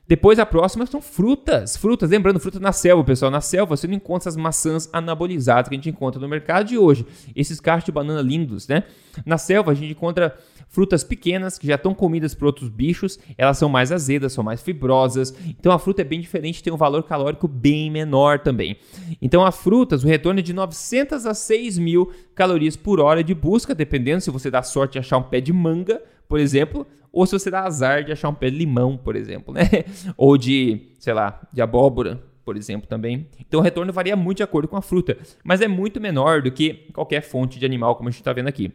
Depois 0.09 0.39
a 0.39 0.47
próxima 0.47 0.87
são 0.87 1.01
frutas. 1.01 1.77
Frutas, 1.77 2.11
lembrando, 2.11 2.39
frutas 2.39 2.61
na 2.61 2.73
selva, 2.73 3.03
pessoal. 3.03 3.31
Na 3.31 3.41
selva 3.41 3.77
você 3.77 3.87
não 3.87 3.95
encontra 3.95 4.29
as 4.29 4.37
maçãs 4.37 4.89
anabolizadas 4.93 5.69
que 5.69 5.75
a 5.75 5.79
gente 5.79 5.91
encontra 5.91 6.21
no 6.21 6.29
mercado 6.29 6.67
de 6.67 6.79
hoje. 6.79 7.05
Esses 7.35 7.59
cachos 7.61 7.85
de 7.85 7.93
banana 7.93 8.21
lindos, 8.21 8.69
né? 8.69 8.85
Na 9.25 9.37
selva 9.37 9.73
a 9.73 9.75
gente 9.75 9.91
encontra 9.91 10.37
frutas 10.69 11.03
pequenas 11.03 11.59
que 11.59 11.67
já 11.67 11.75
estão 11.75 11.95
comidas 11.95 12.35
por 12.35 12.47
outros 12.47 12.69
bichos. 12.69 13.19
Elas 13.37 13.59
são 13.59 13.69
mais 13.69 13.91
azedas, 13.91 14.33
são 14.33 14.45
mais 14.45 14.63
fibrosas. 14.63 15.35
Então 15.59 15.73
a 15.73 15.79
fruta 15.79 16.03
é 16.03 16.05
bem 16.05 16.21
diferente, 16.21 16.63
tem 16.63 16.73
um 16.73 16.77
valor 16.77 17.03
calórico 17.03 17.49
bem 17.49 17.91
menor 17.91 18.39
também. 18.39 18.77
Então 19.21 19.45
as 19.45 19.57
frutas, 19.57 20.05
o 20.05 20.07
retorno 20.07 20.39
é 20.39 20.43
de 20.43 20.53
900 20.53 21.27
a 21.27 21.35
6 21.35 21.79
mil 21.79 22.13
calorias 22.35 22.77
por 22.77 23.01
hora 23.01 23.25
de 23.25 23.35
busca, 23.35 23.75
dependendo 23.75 24.21
se 24.21 24.31
você 24.31 24.51
dá 24.51 24.63
sorte 24.63 24.93
de 24.93 24.99
achar 25.01 25.19
um 25.19 25.23
pé 25.23 25.41
de 25.41 25.53
manga, 25.53 26.01
por 26.29 26.39
exemplo, 26.39 26.87
ou 27.17 27.25
se 27.25 27.33
você 27.33 27.51
dá 27.51 27.63
azar 27.63 28.05
de 28.05 28.13
achar 28.13 28.29
um 28.29 28.35
pé 28.35 28.51
de 28.51 28.59
limão, 28.59 28.95
por 28.95 29.17
exemplo, 29.17 29.55
né? 29.55 29.63
Ou 30.19 30.37
de, 30.37 30.93
sei 30.99 31.15
lá, 31.15 31.41
de 31.51 31.63
abóbora, 31.63 32.23
por 32.45 32.59
exemplo, 32.59 32.87
também. 32.87 33.27
Então 33.41 33.61
o 33.61 33.63
retorno 33.63 33.91
varia 33.91 34.15
muito 34.15 34.37
de 34.37 34.43
acordo 34.43 34.69
com 34.69 34.77
a 34.77 34.83
fruta, 34.83 35.17
mas 35.43 35.63
é 35.63 35.67
muito 35.67 35.99
menor 35.99 36.43
do 36.43 36.51
que 36.53 36.91
qualquer 36.93 37.23
fonte 37.23 37.59
de 37.59 37.65
animal, 37.65 37.97
como 37.97 38.11
a 38.11 38.13
gente 38.13 38.21
está 38.21 38.35
vendo 38.35 38.49
aqui. 38.49 38.71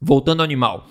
Voltando 0.00 0.40
ao 0.40 0.44
animal. 0.44 0.88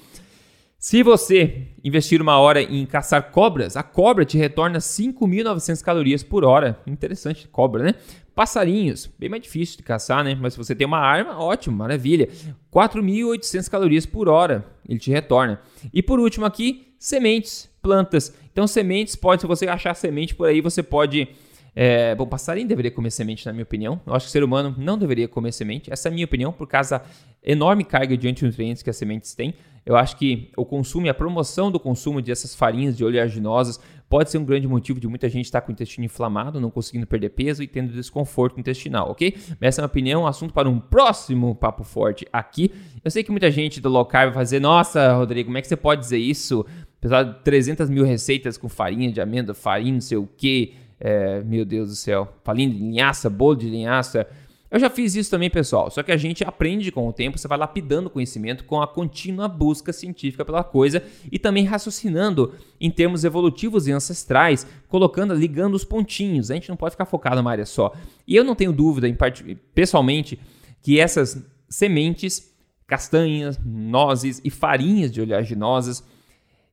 Se 0.82 1.04
você 1.04 1.68
investir 1.84 2.24
uma 2.24 2.40
hora 2.40 2.60
em 2.60 2.88
caçar 2.88 3.30
cobras, 3.30 3.78
a 3.78 3.84
cobra 3.84 4.26
te 4.26 4.36
retorna 4.36 4.80
5.900 4.80 5.80
calorias 5.84 6.24
por 6.24 6.44
hora. 6.44 6.80
Interessante, 6.88 7.48
cobra, 7.48 7.84
né? 7.84 7.94
Passarinhos, 8.34 9.08
bem 9.20 9.30
mais 9.30 9.44
difícil 9.44 9.78
de 9.78 9.84
caçar, 9.84 10.24
né? 10.24 10.34
Mas 10.34 10.54
se 10.54 10.58
você 10.58 10.74
tem 10.74 10.88
uma 10.88 10.98
arma, 10.98 11.38
ótimo, 11.40 11.78
maravilha. 11.78 12.28
4.800 12.74 13.70
calorias 13.70 14.08
por 14.08 14.28
hora 14.28 14.66
ele 14.90 14.98
te 14.98 15.12
retorna. 15.12 15.62
E 15.94 16.02
por 16.02 16.20
último 16.20 16.48
aqui, 16.48 16.96
sementes, 16.98 17.70
plantas. 17.80 18.34
Então 18.52 18.66
sementes, 18.66 19.16
pode, 19.16 19.42
se 19.42 19.48
você 19.48 19.68
achar 19.68 19.94
semente 19.94 20.34
por 20.34 20.48
aí, 20.48 20.62
você 20.62 20.82
pode... 20.82 21.28
É, 21.76 22.16
bom, 22.16 22.26
passarinho 22.26 22.68
deveria 22.68 22.92
comer 22.92 23.12
semente, 23.12 23.46
na 23.46 23.54
minha 23.54 23.64
opinião. 23.64 24.02
Eu 24.06 24.16
acho 24.16 24.26
que 24.26 24.30
o 24.30 24.32
ser 24.32 24.44
humano 24.44 24.74
não 24.80 24.98
deveria 24.98 25.28
comer 25.28 25.52
semente. 25.52 25.94
Essa 25.94 26.08
é 26.08 26.12
a 26.12 26.14
minha 26.14 26.26
opinião, 26.26 26.52
por 26.52 26.68
causa 26.68 26.98
da 26.98 27.06
enorme 27.44 27.84
carga 27.84 28.18
de 28.18 28.28
antinutrientes 28.28 28.82
que 28.82 28.90
as 28.90 28.98
sementes 28.98 29.36
têm. 29.36 29.54
Eu 29.86 29.96
acho 29.96 30.16
que 30.18 30.52
o 30.56 30.66
consumo 30.66 31.08
e 31.08 31.10
a 31.10 31.14
promoção 31.14 31.72
do 31.72 31.80
consumo 31.80 32.22
dessas 32.22 32.54
farinhas 32.56 32.96
de 32.96 33.04
oleaginosas 33.04 33.80
pode 34.08 34.30
ser 34.30 34.38
um 34.38 34.46
grande 34.46 34.68
motivo 34.68 35.00
de 35.00 35.08
muita 35.08 35.30
gente 35.30 35.46
estar 35.46 35.62
com 35.62 35.70
o 35.70 35.72
intestino 35.72 36.06
inflamado, 36.06 36.60
não 36.60 36.70
conseguindo 36.70 37.08
perder 37.08 37.30
peso 37.30 37.64
e 37.64 37.68
tendo 37.68 37.94
desconforto 37.94 38.60
intestinal, 38.60 39.10
ok? 39.10 39.36
Essa 39.62 39.80
é 39.80 39.82
a 39.82 39.84
minha 39.84 39.88
opinião, 39.88 40.28
assunto 40.28 40.54
para 40.54 40.70
um 40.70 40.80
próximo 40.80 41.56
papo 41.56 41.84
forte 41.84 42.28
aqui. 42.32 42.72
Eu 43.04 43.10
sei 43.10 43.24
que 43.24 43.32
muita 43.32 43.50
gente 43.50 43.80
do 43.80 43.88
local 43.88 44.26
vai 44.26 44.34
fazer, 44.34 44.60
nossa, 44.60 45.14
Rodrigo, 45.14 45.48
como 45.48 45.58
é 45.58 45.62
que 45.62 45.68
você 45.68 45.78
pode 45.78 46.02
dizer 46.02 46.18
isso? 46.18 46.66
Apesar 47.00 47.24
de 47.24 47.40
300 47.40 47.90
mil 47.90 48.04
receitas 48.04 48.58
com 48.58 48.68
farinha 48.68 49.12
de 49.12 49.22
amêndoa, 49.22 49.56
farinha 49.56 49.94
não 49.94 50.02
sei 50.02 50.18
o 50.18 50.28
que, 50.38 50.74
é, 51.00 51.42
meu 51.42 51.66
Deus 51.66 51.90
do 51.90 51.96
céu, 51.96 52.32
farinha 52.44 52.70
de 52.70 52.78
linhaça, 52.78 53.30
bolo 53.30 53.56
de 53.56 53.70
linhaça, 53.70 54.28
eu 54.72 54.80
já 54.80 54.90
fiz 54.90 55.16
isso 55.16 55.30
também, 55.30 55.50
pessoal. 55.50 55.92
Só 55.92 56.02
que 56.02 56.14
a 56.14 56.18
gente 56.18 56.46
aprende 56.46 56.92
com 56.94 57.06
o 57.06 57.12
tempo, 57.12 57.38
você 57.38 57.46
vai 57.46 57.58
lapidando 57.58 58.10
conhecimento 58.10 58.64
com 58.64 58.82
a 58.82 58.88
contínua 58.88 59.46
busca 59.50 59.92
científica 59.92 60.46
pela 60.46 60.64
coisa 60.64 61.04
e 61.30 61.38
também 61.38 61.66
raciocinando 61.66 62.54
em 62.80 62.90
termos 62.90 63.26
evolutivos 63.26 63.86
e 63.86 63.92
ancestrais, 63.92 64.66
colocando, 64.88 65.34
ligando 65.34 65.76
os 65.76 65.84
pontinhos. 65.84 66.50
A 66.50 66.54
gente 66.54 66.70
não 66.70 66.78
pode 66.78 66.94
ficar 66.94 67.06
focado 67.06 67.36
numa 67.36 67.52
área 67.52 67.66
só. 67.66 67.94
E 68.26 68.34
eu 68.34 68.46
não 68.46 68.56
tenho 68.56 68.72
dúvida, 68.72 69.10
em 69.10 69.14
part... 69.14 69.44
pessoalmente, 69.76 70.40
que 70.82 71.02
essas 71.02 71.46
sementes, 71.68 72.56
castanhas, 72.88 73.60
nozes 73.64 74.42
e 74.42 74.50
farinhas 74.50 75.12
de 75.12 75.20
oleaginosas 75.20 76.02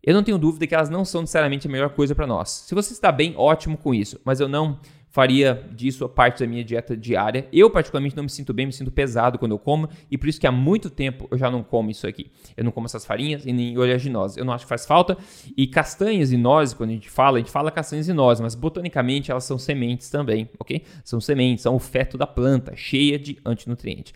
eu 0.03 0.15
não 0.15 0.23
tenho 0.23 0.39
dúvida 0.39 0.67
que 0.67 0.75
elas 0.75 0.89
não 0.89 1.05
são 1.05 1.23
necessariamente 1.23 1.67
a 1.67 1.71
melhor 1.71 1.91
coisa 1.91 2.15
para 2.15 2.27
nós. 2.27 2.65
Se 2.67 2.75
você 2.75 2.93
está 2.93 3.11
bem, 3.11 3.35
ótimo 3.37 3.77
com 3.77 3.93
isso, 3.93 4.19
mas 4.25 4.41
eu 4.41 4.49
não 4.49 4.79
faria 5.11 5.65
disso 5.73 6.05
a 6.05 6.09
parte 6.09 6.41
da 6.41 6.47
minha 6.47 6.63
dieta 6.63 6.97
diária. 6.97 7.49
Eu, 7.53 7.71
particularmente, 7.71 8.17
não 8.17 8.23
me 8.23 8.31
sinto 8.31 8.53
bem, 8.53 8.67
me 8.67 8.73
sinto 8.73 8.91
pesado 8.91 9.39
quando 9.39 9.53
eu 9.53 9.59
como, 9.59 9.89
e 10.11 10.19
por 10.19 10.29
isso 10.29 10.41
que 10.41 10.47
há 10.47 10.53
muito 10.53 10.91
tempo 10.91 11.27
eu 11.31 11.39
já 11.39 11.51
não 11.51 11.63
como 11.63 11.91
isso 11.91 12.07
aqui. 12.07 12.31
Eu 12.57 12.65
não 12.65 12.71
como 12.71 12.87
essas 12.87 13.05
farinhas 13.05 13.47
e 13.47 13.53
nem 13.53 13.77
oleaginosas. 13.77 14.37
Eu 14.37 14.45
não 14.45 14.53
acho 14.53 14.65
que 14.65 14.69
faz 14.69 14.87
falta. 14.87 15.17
E 15.57 15.67
castanhas 15.67 16.33
e 16.33 16.37
nozes, 16.37 16.75
quando 16.75 16.91
a 16.91 16.93
gente 16.93 17.11
fala, 17.11 17.39
a 17.39 17.41
gente 17.41 17.51
fala 17.51 17.71
castanhas 17.71 18.09
e 18.09 18.13
nozes, 18.13 18.41
mas 18.41 18.55
botanicamente 18.55 19.31
elas 19.31 19.45
são 19.45 19.59
sementes 19.59 20.11
também, 20.11 20.49
ok? 20.59 20.83
São 21.05 21.21
sementes, 21.21 21.63
são 21.63 21.75
o 21.75 21.79
feto 21.79 22.19
da 22.19 22.27
planta, 22.27 22.75
cheia 22.77 23.19
de 23.19 23.39
antinutrientes. 23.45 24.13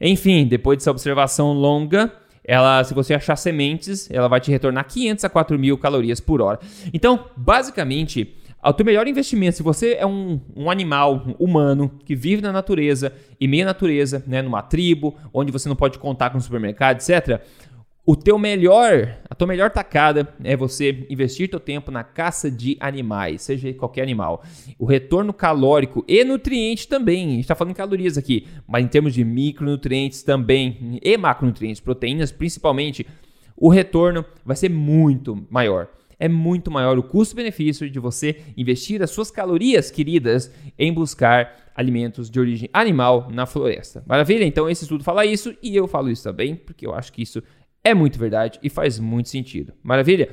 Enfim, 0.00 0.46
depois 0.46 0.78
dessa 0.78 0.90
observação 0.90 1.52
longa, 1.52 2.12
ela, 2.44 2.84
se 2.84 2.92
você 2.92 3.14
achar 3.14 3.36
sementes, 3.36 4.10
ela 4.10 4.28
vai 4.28 4.40
te 4.40 4.50
retornar 4.50 4.86
500 4.86 5.24
a 5.24 5.28
4 5.30 5.58
mil 5.58 5.78
calorias 5.78 6.20
por 6.20 6.42
hora. 6.42 6.58
Então, 6.92 7.26
basicamente, 7.36 8.36
o 8.70 8.72
teu 8.72 8.86
melhor 8.86 9.06
investimento, 9.06 9.56
se 9.56 9.62
você 9.62 9.94
é 9.94 10.06
um, 10.06 10.40
um 10.56 10.70
animal 10.70 11.24
humano 11.38 11.90
que 12.04 12.14
vive 12.14 12.40
na 12.40 12.52
natureza 12.52 13.12
e 13.38 13.46
meia 13.46 13.64
natureza, 13.64 14.22
né, 14.26 14.40
numa 14.40 14.62
tribo, 14.62 15.14
onde 15.32 15.52
você 15.52 15.68
não 15.68 15.76
pode 15.76 15.98
contar 15.98 16.30
com 16.30 16.38
o 16.38 16.40
supermercado, 16.40 16.96
etc., 16.96 17.42
o 18.06 18.14
teu 18.14 18.38
melhor, 18.38 19.16
a 19.30 19.34
tua 19.34 19.46
melhor 19.46 19.70
tacada 19.70 20.28
é 20.44 20.54
você 20.54 21.06
investir 21.08 21.48
teu 21.48 21.58
tempo 21.58 21.90
na 21.90 22.04
caça 22.04 22.50
de 22.50 22.76
animais, 22.78 23.40
seja 23.40 23.72
qualquer 23.72 24.02
animal. 24.02 24.44
O 24.78 24.84
retorno 24.84 25.32
calórico 25.32 26.04
e 26.06 26.22
nutriente 26.22 26.86
também, 26.86 27.26
a 27.26 27.30
gente 27.30 27.40
está 27.40 27.54
falando 27.54 27.70
em 27.70 27.76
calorias 27.76 28.18
aqui, 28.18 28.46
mas 28.68 28.84
em 28.84 28.88
termos 28.88 29.14
de 29.14 29.24
micronutrientes 29.24 30.22
também 30.22 31.00
e 31.02 31.16
macronutrientes, 31.16 31.80
proteínas 31.80 32.30
principalmente, 32.30 33.06
o 33.56 33.70
retorno 33.70 34.22
vai 34.44 34.56
ser 34.56 34.68
muito 34.68 35.46
maior 35.48 35.88
é 36.18 36.28
muito 36.28 36.70
maior 36.70 36.98
o 36.98 37.02
custo-benefício 37.02 37.88
de 37.90 37.98
você 37.98 38.40
investir 38.56 39.02
as 39.02 39.10
suas 39.10 39.30
calorias 39.30 39.90
queridas 39.90 40.52
em 40.78 40.92
buscar 40.92 41.72
alimentos 41.74 42.30
de 42.30 42.38
origem 42.38 42.68
animal 42.72 43.28
na 43.30 43.46
floresta. 43.46 44.04
Maravilha? 44.06 44.44
Então 44.44 44.68
esse 44.68 44.84
estudo 44.84 45.02
fala 45.02 45.26
isso 45.26 45.54
e 45.62 45.74
eu 45.74 45.88
falo 45.88 46.10
isso 46.10 46.22
também, 46.22 46.54
porque 46.54 46.86
eu 46.86 46.94
acho 46.94 47.12
que 47.12 47.22
isso 47.22 47.42
é 47.82 47.92
muito 47.92 48.18
verdade 48.18 48.58
e 48.62 48.70
faz 48.70 48.98
muito 48.98 49.28
sentido. 49.28 49.72
Maravilha? 49.82 50.30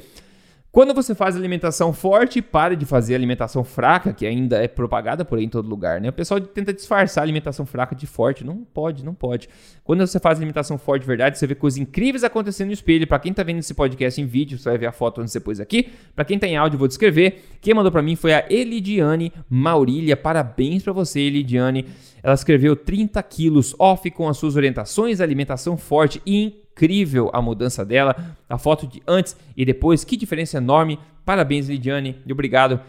Quando 0.71 0.93
você 0.93 1.13
faz 1.13 1.35
alimentação 1.35 1.91
forte, 1.91 2.41
pare 2.41 2.77
de 2.77 2.85
fazer 2.85 3.13
alimentação 3.13 3.61
fraca, 3.61 4.13
que 4.13 4.25
ainda 4.25 4.63
é 4.63 4.69
propagada 4.69 5.25
por 5.25 5.37
aí 5.37 5.43
em 5.43 5.49
todo 5.49 5.67
lugar, 5.67 5.99
né? 5.99 6.07
O 6.07 6.13
pessoal 6.13 6.39
tenta 6.39 6.71
disfarçar 6.71 7.23
a 7.23 7.25
alimentação 7.25 7.65
fraca 7.65 7.93
de 7.93 8.07
forte. 8.07 8.45
Não 8.45 8.63
pode, 8.63 9.03
não 9.03 9.13
pode. 9.13 9.49
Quando 9.83 10.07
você 10.07 10.17
faz 10.17 10.37
alimentação 10.37 10.77
forte 10.77 11.01
de 11.01 11.07
verdade, 11.07 11.37
você 11.37 11.45
vê 11.45 11.55
coisas 11.55 11.77
incríveis 11.77 12.23
acontecendo 12.23 12.67
no 12.67 12.73
espelho. 12.73 13.05
Para 13.05 13.19
quem 13.19 13.33
tá 13.33 13.43
vendo 13.43 13.59
esse 13.59 13.73
podcast 13.73 14.21
em 14.21 14.25
vídeo, 14.25 14.57
você 14.57 14.69
vai 14.69 14.77
ver 14.77 14.85
a 14.85 14.93
foto 14.93 15.19
antes 15.19 15.33
depois 15.33 15.59
aqui. 15.59 15.91
Para 16.15 16.23
quem 16.23 16.39
tá 16.39 16.47
em 16.47 16.55
áudio, 16.55 16.79
vou 16.79 16.87
descrever. 16.87 17.43
Quem 17.59 17.73
mandou 17.73 17.91
para 17.91 18.01
mim 18.01 18.15
foi 18.15 18.33
a 18.33 18.45
Elidiane 18.49 19.33
Maurília. 19.49 20.15
Parabéns 20.15 20.83
para 20.83 20.93
você, 20.93 21.19
Elidiane. 21.19 21.85
Ela 22.23 22.33
escreveu 22.33 22.77
30 22.77 23.21
quilos 23.23 23.75
off 23.77 24.09
com 24.09 24.29
as 24.29 24.37
suas 24.37 24.55
orientações, 24.55 25.19
alimentação 25.19 25.75
forte 25.75 26.21
e 26.25 26.60
incrível 26.71 27.29
a 27.33 27.41
mudança 27.41 27.83
dela, 27.85 28.15
a 28.49 28.57
foto 28.57 28.87
de 28.87 29.01
antes 29.07 29.37
e 29.55 29.63
depois, 29.65 30.03
que 30.03 30.17
diferença 30.17 30.57
enorme. 30.57 30.97
Parabéns, 31.25 31.69
Lidiane, 31.69 32.17
e 32.25 32.31
obrigado 32.31 32.79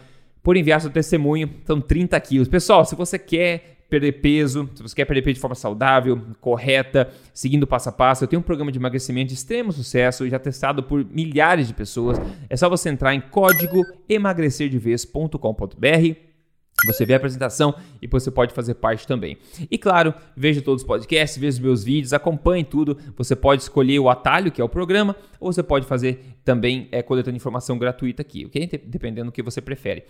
por 0.41 0.57
enviar 0.57 0.81
seu 0.81 0.89
testemunho. 0.89 1.49
São 1.65 1.79
30 1.79 2.19
quilos. 2.19 2.47
Pessoal, 2.47 2.83
se 2.85 2.95
você 2.95 3.19
quer 3.19 3.77
perder 3.89 4.13
peso, 4.13 4.67
se 4.73 4.81
você 4.81 4.95
quer 4.95 5.05
perder 5.05 5.21
peso 5.21 5.35
de 5.35 5.39
forma 5.39 5.55
saudável, 5.55 6.19
correta, 6.41 7.11
seguindo 7.31 7.67
passo 7.67 7.89
a 7.89 7.91
passo, 7.91 8.23
eu 8.23 8.27
tenho 8.27 8.39
um 8.39 8.43
programa 8.43 8.71
de 8.71 8.79
emagrecimento 8.79 9.27
de 9.27 9.35
extremo 9.35 9.71
sucesso, 9.71 10.27
já 10.27 10.39
testado 10.39 10.81
por 10.81 11.05
milhares 11.05 11.67
de 11.67 11.75
pessoas. 11.75 12.19
É 12.49 12.57
só 12.57 12.67
você 12.67 12.89
entrar 12.89 13.13
em 13.13 13.21
código 13.21 13.85
emagrecerdeves.com.br 14.09 16.32
você 16.85 17.05
vê 17.05 17.13
a 17.13 17.17
apresentação 17.17 17.73
e 18.01 18.07
você 18.07 18.29
pode 18.29 18.53
fazer 18.53 18.75
parte 18.75 19.07
também. 19.07 19.37
E 19.69 19.77
claro, 19.77 20.13
veja 20.35 20.61
todos 20.61 20.81
os 20.81 20.87
podcasts, 20.87 21.37
veja 21.37 21.57
os 21.57 21.59
meus 21.59 21.83
vídeos, 21.83 22.13
acompanhe 22.13 22.63
tudo. 22.63 22.97
Você 23.15 23.35
pode 23.35 23.61
escolher 23.61 23.99
o 23.99 24.09
atalho, 24.09 24.51
que 24.51 24.61
é 24.61 24.63
o 24.63 24.69
programa, 24.69 25.15
ou 25.39 25.51
você 25.51 25.63
pode 25.63 25.85
fazer 25.85 26.35
também 26.43 26.87
é, 26.91 27.01
coletando 27.01 27.37
informação 27.37 27.77
gratuita 27.77 28.21
aqui, 28.21 28.45
ok? 28.45 28.69
Dependendo 28.85 29.27
do 29.27 29.31
que 29.31 29.41
você 29.41 29.61
prefere. 29.61 30.03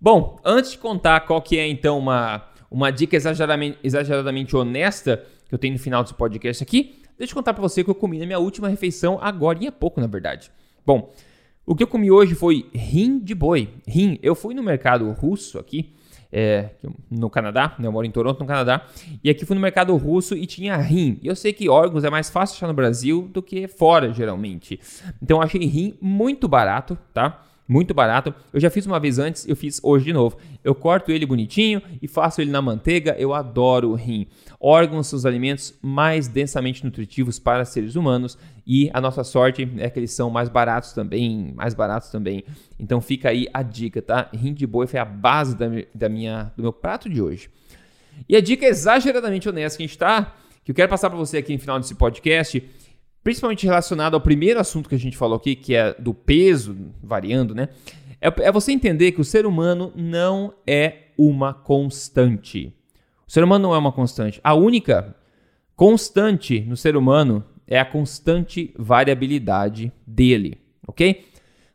Bom, 0.00 0.38
antes 0.44 0.72
de 0.72 0.78
contar 0.78 1.20
qual 1.20 1.40
que 1.40 1.58
é 1.58 1.66
então 1.66 1.98
uma, 1.98 2.46
uma 2.70 2.90
dica 2.90 3.16
exageradamente, 3.16 3.78
exageradamente 3.82 4.56
honesta 4.56 5.22
que 5.48 5.54
eu 5.54 5.58
tenho 5.58 5.74
no 5.74 5.80
final 5.80 6.02
desse 6.02 6.14
podcast 6.14 6.62
aqui, 6.62 7.02
deixa 7.18 7.32
eu 7.32 7.36
contar 7.36 7.54
para 7.54 7.62
você 7.62 7.84
que 7.84 7.90
eu 7.90 7.94
comi 7.94 8.18
na 8.18 8.26
minha 8.26 8.38
última 8.38 8.68
refeição 8.68 9.18
agora 9.20 9.62
em 9.62 9.70
pouco, 9.70 10.00
na 10.00 10.06
verdade. 10.06 10.50
Bom, 10.84 11.12
o 11.66 11.74
que 11.74 11.82
eu 11.82 11.88
comi 11.88 12.10
hoje 12.10 12.34
foi 12.34 12.70
rim 12.72 13.18
de 13.18 13.34
boi. 13.34 13.68
Rim, 13.86 14.18
eu 14.22 14.34
fui 14.34 14.54
no 14.54 14.62
mercado 14.62 15.10
russo 15.10 15.58
aqui 15.58 15.92
é, 16.32 16.70
no 17.10 17.30
Canadá, 17.30 17.74
né? 17.78 17.86
eu 17.86 17.92
moro 17.92 18.06
em 18.06 18.10
Toronto, 18.10 18.40
no 18.40 18.46
Canadá, 18.46 18.86
e 19.22 19.30
aqui 19.30 19.44
fui 19.44 19.54
no 19.54 19.60
mercado 19.60 19.94
russo 19.96 20.36
e 20.36 20.46
tinha 20.46 20.76
rim. 20.76 21.18
E 21.22 21.26
eu 21.26 21.36
sei 21.36 21.52
que 21.52 21.68
órgãos 21.68 22.04
é 22.04 22.10
mais 22.10 22.30
fácil 22.30 22.56
achar 22.56 22.66
no 22.66 22.74
Brasil 22.74 23.28
do 23.32 23.42
que 23.42 23.66
fora, 23.66 24.12
geralmente. 24.12 24.78
Então 25.20 25.38
eu 25.38 25.42
achei 25.42 25.64
rim 25.64 25.96
muito 26.00 26.48
barato, 26.48 26.96
tá? 27.12 27.42
Muito 27.68 27.92
barato. 27.92 28.34
Eu 28.52 28.60
já 28.60 28.70
fiz 28.70 28.86
uma 28.86 29.00
vez 29.00 29.18
antes, 29.18 29.46
eu 29.48 29.56
fiz 29.56 29.80
hoje 29.82 30.04
de 30.04 30.12
novo. 30.12 30.36
Eu 30.62 30.74
corto 30.74 31.10
ele 31.10 31.26
bonitinho 31.26 31.82
e 32.00 32.06
faço 32.06 32.40
ele 32.40 32.50
na 32.50 32.62
manteiga. 32.62 33.16
Eu 33.18 33.34
adoro 33.34 33.90
o 33.90 33.94
rim. 33.94 34.26
Órgãos 34.60 35.08
são 35.08 35.16
os 35.16 35.26
alimentos 35.26 35.74
mais 35.82 36.28
densamente 36.28 36.84
nutritivos 36.84 37.38
para 37.38 37.64
seres 37.64 37.96
humanos 37.96 38.38
e 38.66 38.90
a 38.92 39.00
nossa 39.00 39.22
sorte 39.22 39.68
é 39.78 39.90
que 39.90 39.98
eles 39.98 40.12
são 40.12 40.30
mais 40.30 40.48
baratos 40.48 40.92
também, 40.92 41.52
mais 41.54 41.74
baratos 41.74 42.10
também. 42.10 42.44
Então 42.78 43.00
fica 43.00 43.28
aí 43.28 43.46
a 43.52 43.62
dica, 43.62 44.02
tá? 44.02 44.28
Rim 44.32 44.54
de 44.54 44.66
boi 44.66 44.86
foi 44.86 44.98
a 44.98 45.04
base 45.04 45.56
da, 45.56 45.66
da 45.94 46.08
minha, 46.08 46.52
do 46.56 46.62
meu 46.62 46.72
prato 46.72 47.08
de 47.08 47.20
hoje. 47.20 47.50
E 48.28 48.34
a 48.34 48.40
dica 48.40 48.66
exageradamente 48.66 49.48
honesta 49.48 49.76
que 49.76 49.84
a 49.84 49.86
gente 49.86 49.98
tá, 49.98 50.34
que 50.64 50.70
eu 50.70 50.74
quero 50.74 50.88
passar 50.88 51.10
para 51.10 51.18
você 51.18 51.38
aqui 51.38 51.52
no 51.52 51.58
final 51.58 51.78
desse 51.78 51.94
podcast, 51.94 52.62
principalmente 53.26 53.66
relacionado 53.66 54.14
ao 54.14 54.20
primeiro 54.20 54.60
assunto 54.60 54.88
que 54.88 54.94
a 54.94 54.98
gente 54.98 55.16
falou 55.16 55.36
aqui, 55.36 55.56
que 55.56 55.74
é 55.74 55.92
do 55.94 56.14
peso 56.14 56.76
variando, 57.02 57.56
né? 57.56 57.70
É, 58.20 58.28
é 58.28 58.52
você 58.52 58.70
entender 58.70 59.10
que 59.10 59.20
o 59.20 59.24
ser 59.24 59.44
humano 59.44 59.92
não 59.96 60.54
é 60.64 61.08
uma 61.18 61.52
constante. 61.52 62.72
O 63.26 63.32
ser 63.32 63.42
humano 63.42 63.64
não 63.64 63.74
é 63.74 63.78
uma 63.78 63.90
constante. 63.90 64.40
A 64.44 64.54
única 64.54 65.16
constante 65.74 66.60
no 66.60 66.76
ser 66.76 66.96
humano 66.96 67.44
é 67.66 67.80
a 67.80 67.84
constante 67.84 68.72
variabilidade 68.78 69.92
dele, 70.06 70.60
ok? 70.86 71.26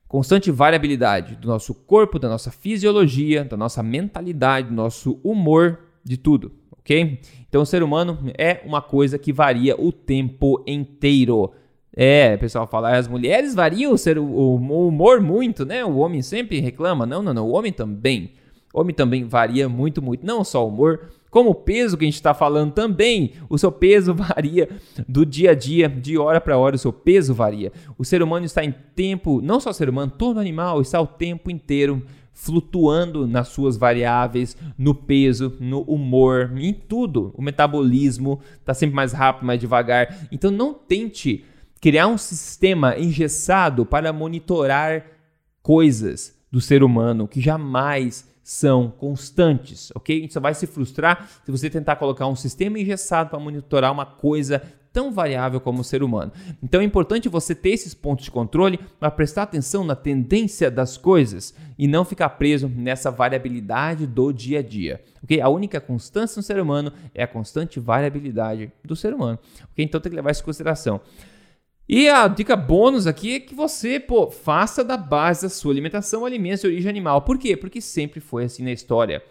Constante 0.08 0.50
variabilidade 0.52 1.36
do 1.36 1.50
nosso 1.50 1.76
corpo, 1.76 2.18
da 2.18 2.30
nossa 2.30 2.50
fisiologia, 2.50 3.44
da 3.44 3.58
nossa 3.58 3.84
mentalidade, 3.84 4.70
do 4.70 4.74
nosso 4.74 5.20
humor, 5.22 5.82
de 6.02 6.16
tudo 6.16 6.61
ok? 6.82 7.20
Então 7.48 7.62
o 7.62 7.66
ser 7.66 7.84
humano 7.84 8.18
é 8.38 8.62
uma 8.66 8.82
coisa 8.82 9.18
que 9.18 9.34
varia 9.34 9.80
o 9.80 9.92
tempo 9.92 10.64
inteiro. 10.66 11.52
É, 11.96 12.36
o 12.36 12.40
pessoal 12.40 12.66
fala, 12.66 12.98
as 12.98 13.08
mulheres 13.08 13.54
variam 13.54 13.92
o, 13.92 13.98
ser, 13.98 14.18
o, 14.18 14.56
humor 14.56 15.20
muito, 15.20 15.66
né? 15.66 15.84
O 15.84 15.98
homem 15.98 16.22
sempre 16.22 16.60
reclama. 16.60 17.06
Não, 17.06 17.22
não, 17.22 17.34
não. 17.34 17.48
O 17.48 17.52
homem 17.52 17.72
também. 17.72 18.32
O 18.74 18.80
homem 18.80 18.96
também 18.96 19.26
varia 19.26 19.68
muito, 19.68 20.02
muito. 20.02 20.26
Não 20.26 20.46
só 20.46 20.64
o 20.64 20.70
humor, 20.70 21.10
como 21.30 21.50
o 21.50 21.56
peso 21.56 21.98
que 21.98 22.06
a 22.06 22.08
gente 22.08 22.16
está 22.16 22.34
falando 22.34 22.72
também. 22.72 23.34
O 23.50 23.58
seu 23.58 23.72
peso 23.72 24.14
varia 24.16 24.70
do 25.08 25.26
dia 25.26 25.52
a 25.52 25.54
dia, 25.54 25.90
de 25.90 26.18
hora 26.18 26.40
para 26.40 26.58
hora, 26.58 26.78
o 26.78 26.80
seu 26.80 26.94
peso 26.94 27.34
varia. 27.34 27.74
O 27.98 28.06
ser 28.06 28.24
humano 28.24 28.46
está 28.46 28.64
em 28.64 28.74
tempo, 28.96 29.42
não 29.42 29.60
só 29.60 29.72
o 29.72 29.74
ser 29.74 29.90
humano, 29.90 30.14
todo 30.18 30.40
animal 30.40 30.82
está 30.82 31.02
o 31.02 31.08
tempo 31.08 31.52
inteiro 31.52 32.02
flutuando 32.34 33.28
nas 33.28 33.50
suas 33.50 33.78
variáveis, 33.78 34.58
no 34.78 34.96
peso, 34.96 35.56
no 35.60 35.82
humor, 35.82 36.52
em 36.58 36.74
tudo. 36.74 37.34
O 37.36 37.42
metabolismo 37.42 38.40
está 38.60 38.74
sempre 38.74 38.96
mais 38.96 39.14
rápido, 39.14 39.46
mais 39.46 39.60
devagar. 39.60 40.28
Então 40.32 40.50
não 40.50 40.74
tente 40.74 41.46
criar 41.80 42.08
um 42.08 42.18
sistema 42.18 42.98
engessado 42.98 43.86
para 43.86 44.14
monitorar 44.14 45.06
coisas 45.62 46.36
do 46.52 46.60
ser 46.60 46.84
humano 46.84 47.28
que 47.28 47.40
jamais 47.40 48.30
são 48.44 48.90
constantes, 48.90 49.92
ok? 49.96 50.18
A 50.18 50.22
gente 50.22 50.34
só 50.34 50.40
vai 50.40 50.54
se 50.54 50.68
frustrar 50.68 51.30
se 51.46 51.52
você 51.52 51.70
tentar 51.70 51.96
colocar 51.96 52.28
um 52.28 52.36
sistema 52.36 52.80
engessado 52.80 53.30
para 53.30 53.40
monitorar 53.40 53.92
uma 53.92 54.06
coisa 54.06 54.62
tão 54.94 55.12
variável 55.12 55.60
como 55.60 55.82
o 55.82 55.84
ser 55.84 56.04
humano. 56.04 56.32
Então 56.62 56.82
é 56.82 56.84
importante 56.84 57.30
você 57.30 57.56
ter 57.56 57.70
esses 57.70 57.94
pontos 57.94 58.26
de 58.26 58.32
controle 58.32 58.80
para 59.00 59.12
prestar 59.12 59.44
atenção 59.44 59.84
na 59.84 59.96
tendência 59.96 60.70
das 60.70 60.98
coisas 60.98 61.54
e 61.78 61.88
não 61.88 62.04
ficar 62.04 62.30
preso 62.30 62.68
nessa 62.68 63.10
variabilidade 63.10 64.06
do 64.06 64.32
dia 64.32 64.60
a 64.60 64.62
dia. 64.62 65.02
Okay? 65.24 65.40
A 65.42 65.50
única 65.50 65.80
constância 65.80 66.40
no 66.40 66.44
ser 66.44 66.60
humano 66.60 66.92
é 67.14 67.24
a 67.24 67.28
constante 67.28 67.80
variabilidade 67.80 68.72
do 68.84 68.96
ser 68.96 69.14
humano. 69.14 69.40
Okay? 69.72 69.86
Então 69.86 70.02
tem 70.02 70.10
que 70.10 70.16
levar 70.16 70.32
isso 70.32 70.42
em 70.42 70.46
consideração. 70.46 71.02
E 71.88 72.08
a 72.08 72.28
dica 72.28 72.56
bônus 72.56 73.06
aqui 73.06 73.36
é 73.36 73.40
que 73.40 73.54
você, 73.54 74.00
pô, 74.00 74.32
faça 74.32 74.84
da 74.84 74.96
base 74.96 75.42
da 75.42 75.50
sua 75.50 75.74
alimentação 75.74 76.26
alimentos 76.26 76.62
de 76.62 76.68
origem 76.68 76.90
animal. 76.90 77.22
Por 77.24 77.38
quê? 77.38 77.58
Porque 77.58 77.82
sempre 77.82 78.22
foi 78.22 78.46
assim 78.46 78.64
na 78.64 78.72
história. 78.72 79.22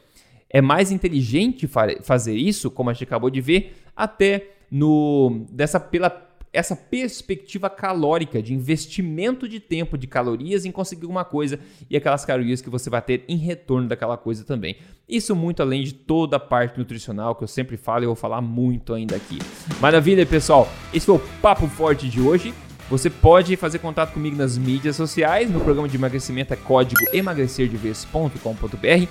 É 0.49 0.61
mais 0.61 0.91
inteligente 0.91 1.67
fazer 2.03 2.35
isso, 2.35 2.71
como 2.71 2.91
a 2.91 2.93
gente 2.93 3.05
acabou 3.05 3.31
de 3.31 3.41
ver, 3.41 3.77
até 3.97 4.51
no 4.71 5.45
dessa 5.51 5.81
pela 5.81 6.31
essa 6.53 6.75
perspectiva 6.75 7.71
calórica 7.71 8.43
de 8.43 8.53
investimento 8.53 9.49
de 9.49 9.61
tempo 9.61 9.97
de 9.97 10.07
calorias 10.07 10.65
em 10.65 10.73
conseguir 10.73 11.05
alguma 11.05 11.25
coisa 11.25 11.61
e 11.89 11.97
aquelas 11.97 12.25
calorias 12.25 12.61
que 12.61 12.69
você 12.69 12.91
vai 12.91 13.01
ter 13.01 13.25
em 13.29 13.37
retorno 13.37 13.89
daquela 13.89 14.17
coisa 14.17 14.45
também. 14.45 14.77
Isso 15.09 15.37
muito 15.37 15.63
além 15.63 15.85
de 15.85 15.95
toda 15.95 16.37
a 16.37 16.41
parte 16.41 16.77
nutricional 16.79 17.37
que 17.37 17.45
eu 17.45 17.49
sempre 17.49 17.77
falo 17.77 18.03
e 18.03 18.07
vou 18.07 18.17
falar 18.17 18.41
muito 18.41 18.93
ainda 18.93 19.15
aqui. 19.17 19.39
Maravilha, 19.81 20.27
pessoal. 20.27 20.69
Esse 20.93 21.07
foi 21.07 21.17
o 21.17 21.23
papo 21.41 21.69
forte 21.69 22.09
de 22.09 22.21
hoje. 22.21 22.53
Você 22.89 23.09
pode 23.09 23.55
fazer 23.57 23.79
contato 23.79 24.13
comigo 24.13 24.35
nas 24.37 24.59
mídias 24.59 24.97
sociais. 24.97 25.49
Meu 25.49 25.61
programa 25.61 25.89
de 25.89 25.97
emagrecimento 25.97 26.53
é 26.53 26.57
código 26.57 27.01
emagrecerdeves.com.br. 27.13 29.07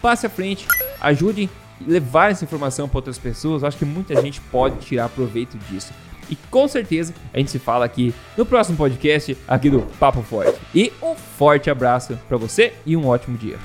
Passe 0.00 0.26
à 0.26 0.30
frente, 0.30 0.68
ajude 1.00 1.50
levar 1.86 2.30
essa 2.30 2.44
informação 2.44 2.88
para 2.88 2.98
outras 2.98 3.18
pessoas, 3.18 3.62
eu 3.62 3.68
acho 3.68 3.78
que 3.78 3.84
muita 3.84 4.20
gente 4.20 4.40
pode 4.40 4.78
tirar 4.78 5.08
proveito 5.08 5.58
disso. 5.70 5.92
E 6.30 6.36
com 6.50 6.66
certeza 6.66 7.12
a 7.32 7.38
gente 7.38 7.50
se 7.50 7.58
fala 7.58 7.84
aqui 7.84 8.14
no 8.36 8.46
próximo 8.46 8.76
podcast 8.76 9.36
aqui 9.46 9.68
do 9.68 9.82
Papo 9.98 10.22
Forte. 10.22 10.58
E 10.74 10.92
um 11.02 11.14
forte 11.14 11.70
abraço 11.70 12.18
para 12.28 12.36
você 12.36 12.72
e 12.86 12.96
um 12.96 13.06
ótimo 13.06 13.36
dia. 13.36 13.58